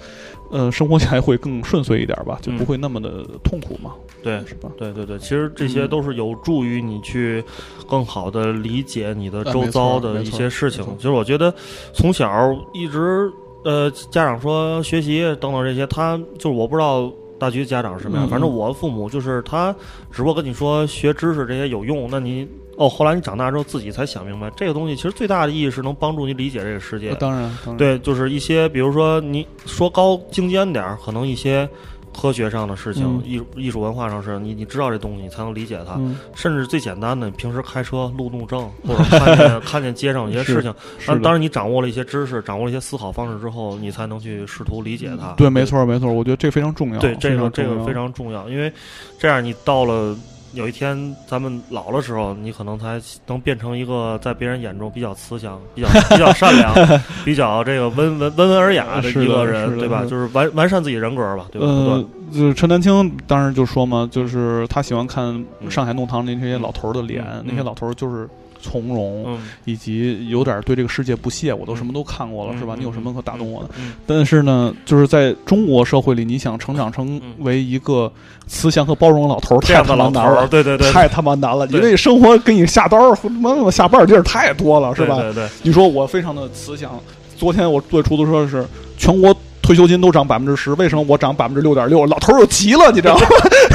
[0.49, 3.91] 呃生活起来会更顺遂一点吧，就嗯不会那么的痛苦嘛，
[4.23, 4.39] 对。
[4.45, 4.69] 是吧？
[4.77, 7.43] 对对对，其实这些嗯都是有助于你去
[7.89, 10.85] 更好的理解你的周遭的一些事情。
[10.97, 11.53] 其实我觉得
[11.93, 13.29] 从小一直
[13.63, 19.75] 呃，家长说学习等等这些，他就是我不知道大局家长是什么样，嗯反正我父母就是他
[20.11, 27.15] 只不过跟你说学知识这些有用，那你哦，后来你长大之后自己才想明白，这个东西其实最大的意义是能帮助你理解这个世界呃。
[27.15, 31.69] 当然，当然，对，就是一些，比如说你说高精尖点儿，可能一些
[32.15, 35.95] 科学上的事情、嗯艺术艺术文化上的事，你你知道这东西，你才能理解它。
[35.97, 40.73] 嗯，甚至最简单的，平时开车路怒症，或者看见 看见街上有些事情，
[41.07, 45.33] 但当当然你掌握了一些知识，掌握了一些思考方式之后，你才能去试图理解它。
[45.33, 45.65] 对，没。
[45.65, 48.71] 错，没错，我觉得这非常重要，对，这个这个非常重要，因为
[49.17, 50.15] 这样你到了。
[50.53, 56.73] 有一天，咱们老的时候，你可能才能变成一个在别人眼中比较慈祥、比较 比较善良、
[57.25, 60.03] 比较这个温文温文尔雅的一个人，对吧？
[60.03, 61.67] 就是完完善自己人格吧，对吧？
[61.67, 68.29] 不呃，就是陈丹青当时就说嘛，就是他喜欢看上海弄堂那些老头儿的脸，嗯那些老头儿就是
[68.63, 72.73] 从容，嗯以及有点对这个世界不屑，我都什么都看过了，嗯是吧？
[72.75, 73.69] 嗯你有什么可打动我的？
[73.77, 78.11] 嗯但是呢，就是在中国社会里，你想成长成为一个
[78.47, 80.47] 慈祥和包容的老头儿，太他妈难了。
[80.47, 81.65] 对对对，太他妈难了！
[81.65, 85.15] 你对这生活给你下刀儿，他妈下绊儿地儿太多了，是吧？
[85.19, 86.91] 对对对，你说我非常的慈祥。
[87.35, 88.65] 昨天我坐出租车是
[88.97, 92.05] 全国退休金都涨百分之十，为什么我涨百分之六点六？
[92.05, 93.25] 老头儿又急了，你知道吗？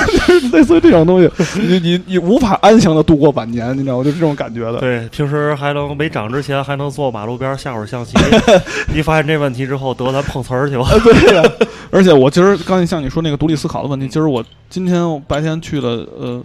[0.07, 1.31] 就 是类似于这种东西，
[1.61, 4.05] 你你你无法安详的度过晚年，你知道吗？
[4.05, 4.79] 就这种感觉的。
[4.79, 8.15] 对，平时还能没涨之前还能坐马路边儿下会儿象棋，
[8.95, 10.85] 一发现这问题之后，得咱碰瓷儿去吧。
[11.03, 11.43] 对呀、
[11.91, 16.43] 而且我今儿刚才像你说那个独立思考的问题，今儿我今天我白天去了，呃，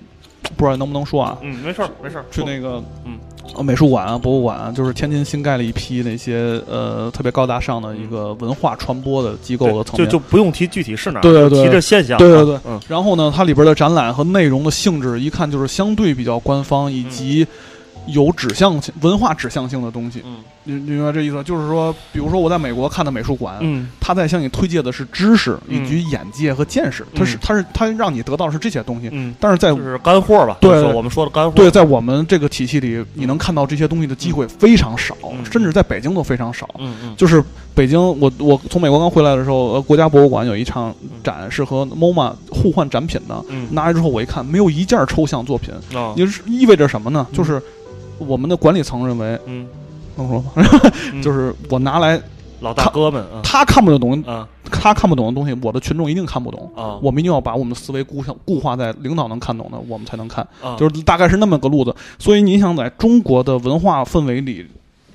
[0.55, 1.37] 不知道能不能说啊？
[1.41, 3.17] 嗯，没事儿没事儿，去那个嗯
[3.55, 10.05] 呃美术馆啊、博物馆啊，就是天津新盖了一批那些呃特别高大上的一个文化传播的机构的层面。
[10.09, 12.19] 就就不用提具体是哪儿，对对对就提这现象啊。
[12.19, 17.45] 对对对嗯然后呢，它里边的展览和内容的性质，一看就是相对比较官方，以及
[18.07, 20.21] 有指向性、文化指向性的东西。
[20.25, 21.43] 嗯你你明白这意思？
[21.43, 29.09] 就是说，比如说我在美国看的美术馆，嗯他在向你推介的是知识嗯以及眼界和见识，他是嗯他是他让你得到的是这些东西。
[29.11, 31.51] 嗯，但是在就是干货吧，对我们说的干货。
[31.53, 36.69] 对，在我们这个体系里，你能看到这些东西的机会非常少，嗯甚至在北京都非常少。
[36.79, 37.43] 嗯嗯就是
[37.75, 47.27] 北京，我我从美国刚回来的时候，呃，国家博物馆有一场展是和 MoMA 互换展品的，嗯拿来之后我一看，没有一件抽象作品，啊也是意味着什么呢？
[47.33, 47.61] 就是
[48.27, 49.67] 我们的管理层认为，嗯，
[50.15, 50.51] 能说吗？
[51.11, 51.21] 嗯。
[51.23, 52.21] 就是我拿来
[52.61, 56.71] 老大哥们啊他看不懂，啊他看不懂的东西，我的群众一定看不懂。
[56.75, 61.95] 啊，我们一定要把我们的思维固向固化在领导能看懂的，我们才能看，啊就是大概是那么个路子。
[62.17, 64.65] 所以你想在中国的文化氛围里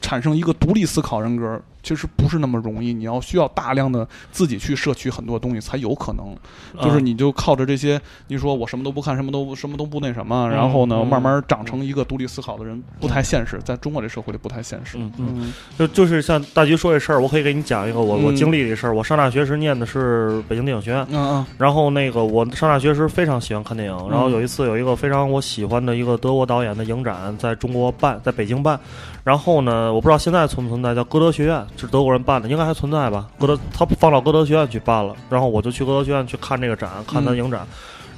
[0.01, 2.93] 产生一个独立思考人格，其实不是那么容易。
[2.93, 6.35] 你要需要大量的自己去摄取很多东西才有可能。
[6.77, 14.99] 啊就是你就靠着这些，你说我什么都不看，什么都什么都不那什么，嗯然后呢，嗯慢慢长成一个独立思考的人，不太现实，在中国这社会里不太现实。
[14.99, 18.95] 嗯嗯，嗯就就是像大菊说这事儿，我可以给你讲一个我我嗯经历的事儿。
[18.95, 28.79] 我上大学时念的是北京电影学院，嗯嗯然后那个我上大学时非常喜欢看电影，嗯然后有一次有一个非常我喜欢的一个德国导演的影展在中国办，在北京办。
[29.25, 33.27] 然后呢，我不知道现在存不存在，叫歌德学院，是德国人办的，应该还存在吧？
[33.39, 37.67] 歌德他放到歌德学院去办了，然后我就去歌德学院去看这个展，看他嗯影展。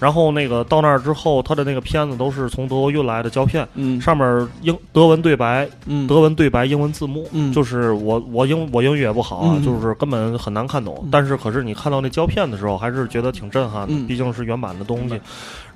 [0.00, 10.98] 然后那个到那儿之后，他的那个片子都是从德国运来的胶片，嗯上面英德文对白，嗯德文对白，英文字幕，嗯就是我我英我英语也不好啊，嗯就是根本很难看懂。
[11.02, 15.20] 嗯但是可是你看到那胶片的时候，还是觉得挺震撼的，嗯毕竟是原版的东西。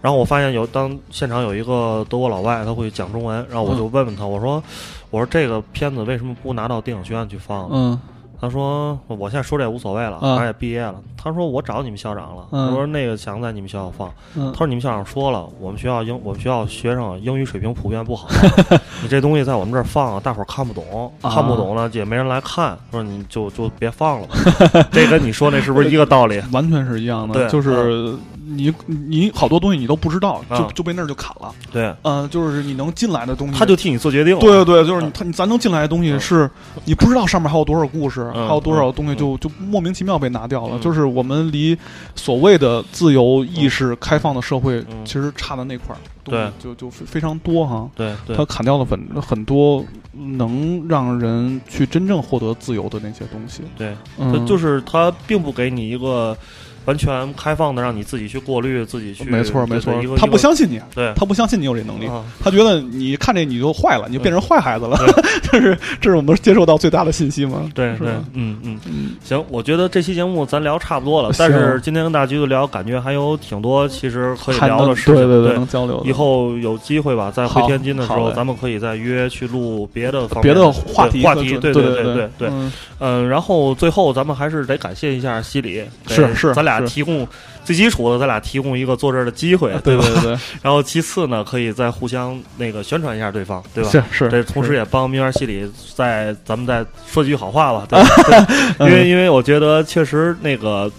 [0.01, 4.63] 然后我发现有当现场有一个德国老外，他会讲中文，然后我就问问他，我说
[5.11, 7.69] 我说这个片子为什么不拿到电影学院去放？
[7.71, 8.01] 嗯
[8.45, 10.97] 他说我现在说这也无所谓了，嗯反正也毕业了。
[11.17, 14.13] 他说我找你们校长了，嗯他说那个想在你们学校放。
[14.37, 18.29] 嗯他说你们校长说了，我们学校英我们学校学生英语水平普遍不好，
[19.03, 24.35] 你这东西在我们这儿放，大伙儿看不懂，啊看不懂了也没人来看，说你就就别放了吧。
[24.93, 26.43] 这跟你说那是不是一个道理？
[26.53, 28.15] 完全是一样的，对就是
[28.47, 31.55] 你你好多东西你都不知道，就啊就被那儿就砍了。
[31.73, 34.41] 对，嗯，就是你能进来的东西，他就替你做决定了。
[34.41, 36.51] 对对对，就是你他你咱能进来的东西嗯是
[36.85, 40.79] 你不知道上面还有多少故事，嗯还有多少东西就就莫名其妙被拿掉了。
[40.81, 41.77] 就是我们离
[42.15, 47.89] 所谓的自由意识、开放的社会，嗯其实差的那块儿，对就就非非常多哈。
[47.95, 53.63] 对对他砍掉了很很多能让人去真正获得自由的那些东西。
[53.77, 56.37] 对，嗯他就是他并不给你一个
[56.85, 59.25] 完全开放的，让你自己去过滤，自己去。
[59.25, 64.99] 没错没错他不相信你，对他不相信你有这能力，啊他觉得你看这你就坏了，你就变成坏孩子了。
[65.51, 67.71] 这是这是我们接受到最大的信息嘛？
[67.75, 75.15] 对对，嗯嗯嗯，行，我觉得这期节目咱聊差不多了，但是今天跟大橘子聊，感觉还有挺多其实可以聊的事情。
[75.15, 76.03] 对对对能交流。
[76.05, 82.49] 以后有机会吧，在回天津的时候，咱们可以再约去录别的方面别的话题话题，对对对对对对。
[82.51, 87.27] 嗯嗯，然后最后咱们还是得感谢一下西里，是是咱俩是提供
[87.65, 89.81] 最基础的，咱俩提供一个坐这儿的机会，吧？
[89.85, 93.91] 对对对， 然后其次呢，可以再互相那个宣传一下对方，对吧？
[93.91, 98.45] 是是，这同时也帮明园西里再咱们再说几句好话吧，对吧？
[98.79, 100.91] 对 因嗯为因为我觉得确实那个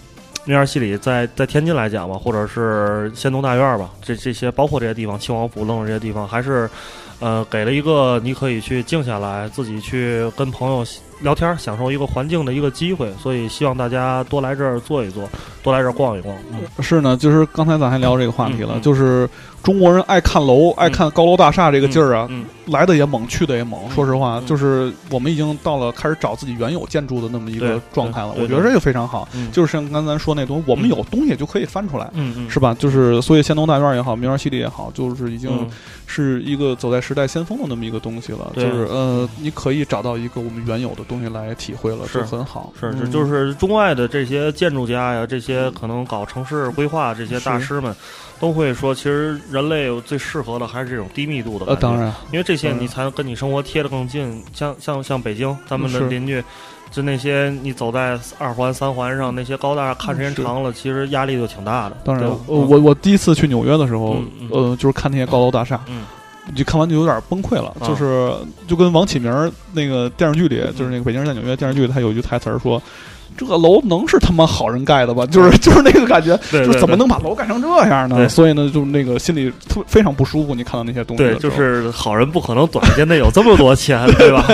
[0.44, 6.68] 明园西里在在天津来讲吧，或者是仙东大院吧，这这些包括这些地方，清王府、楞这些地方，还是
[7.18, 10.84] 呃给了一个你可以去静下来，自己去跟朋友
[11.20, 13.12] 聊天，享受一个环境的一个机会。
[13.20, 15.28] 所以希望大家多来这儿坐一坐，
[15.62, 16.36] 多来这儿逛一逛。
[16.52, 19.28] 嗯是呢，就是刚才咱还聊这个话题了，就是
[19.66, 23.80] 中国人爱看楼、爱看高楼大厦这个劲儿啊，嗯来的也猛，去的也猛。
[23.90, 28.32] 说实话，嗯就是我们已经到了开始找自己原有建筑的那么一个状态了。
[28.38, 32.08] 我觉得这个非常好，嗯就是像刚才说那东西，我们嗯有东西就可以翻出来。
[32.48, 32.72] 是吧？
[32.78, 35.68] 就是所以仙东大院也好，明园西里也好，就是已经嗯
[36.06, 38.52] 是一个走在时代先锋的那么一个东西了。
[38.54, 42.72] 就是呃，你可以找到一个我们原有的东西来体会了，是就很好。
[42.80, 47.92] 是是，嗯就是中外的这些建筑家呀，这些可能搞城市规划这些大师们，
[48.38, 51.66] 都会说，其实人类最适合的还是这种低密度的。
[51.66, 54.42] 呃，当，然，因为这些你才能跟你生活贴得更近。
[54.52, 56.42] 像像像北京，咱们的邻居，
[56.90, 61.96] 就那些你走在二环、三环上那些高大，看时间长了，其实压力就挺大的。
[62.04, 64.18] 当然，呃，我我第一次去纽约的时候
[64.52, 66.04] 嗯，就是看那些高楼大厦，嗯
[66.54, 68.32] 你看完就有点崩溃了，啊就是
[68.68, 72.80] 就跟王启明那个电视剧里，就是那个《北京人在纽约》电视剧，他有一句台词儿说。
[73.36, 75.26] 这个楼能是他妈好人盖的吧？
[75.26, 78.16] 就是就是那个感觉，就是怎么能把楼盖成这样呢？
[78.16, 80.54] 对所以呢，就那个心里特非常不舒服。
[80.54, 84.44] 你看到那些东西对，就是好人不可能短时间内有这么多钱， 对吧？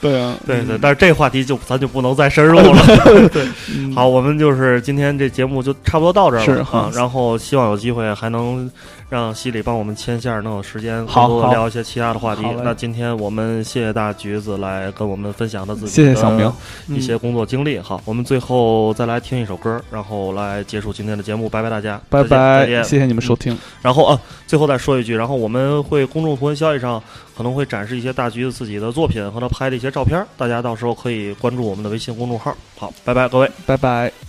[0.00, 2.82] 对啊，对对，但是这话题就咱就不能再深入了。
[3.32, 6.90] 对，嗯好，我们就是今天这节目就差不多到这儿了是啊。
[6.94, 8.70] 然后希望有机会还能
[9.08, 12.42] 让西里帮我们牵线儿，能有时间好好更多的聊一些其他的话题。
[12.62, 16.54] 那今天我们谢谢大橘子来跟我们分享他自己谢谢小明的
[16.88, 17.78] 一些嗯工作经历。
[17.78, 21.48] 好，我们最后再来听一首歌，然后来结束今天的节目。
[21.48, 23.56] 拜拜大家，拜拜谢谢你们收听。
[23.80, 27.02] 然后啊，最后再说一句，然后我们会公众图文消息上
[27.34, 32.54] 可能会展示一些大橘子自己的作品和他拍的一些照片儿，大家到时候可以关注我们的微信公众号。
[32.76, 33.50] 好，拜拜各位。
[33.64, 34.27] 拜拜。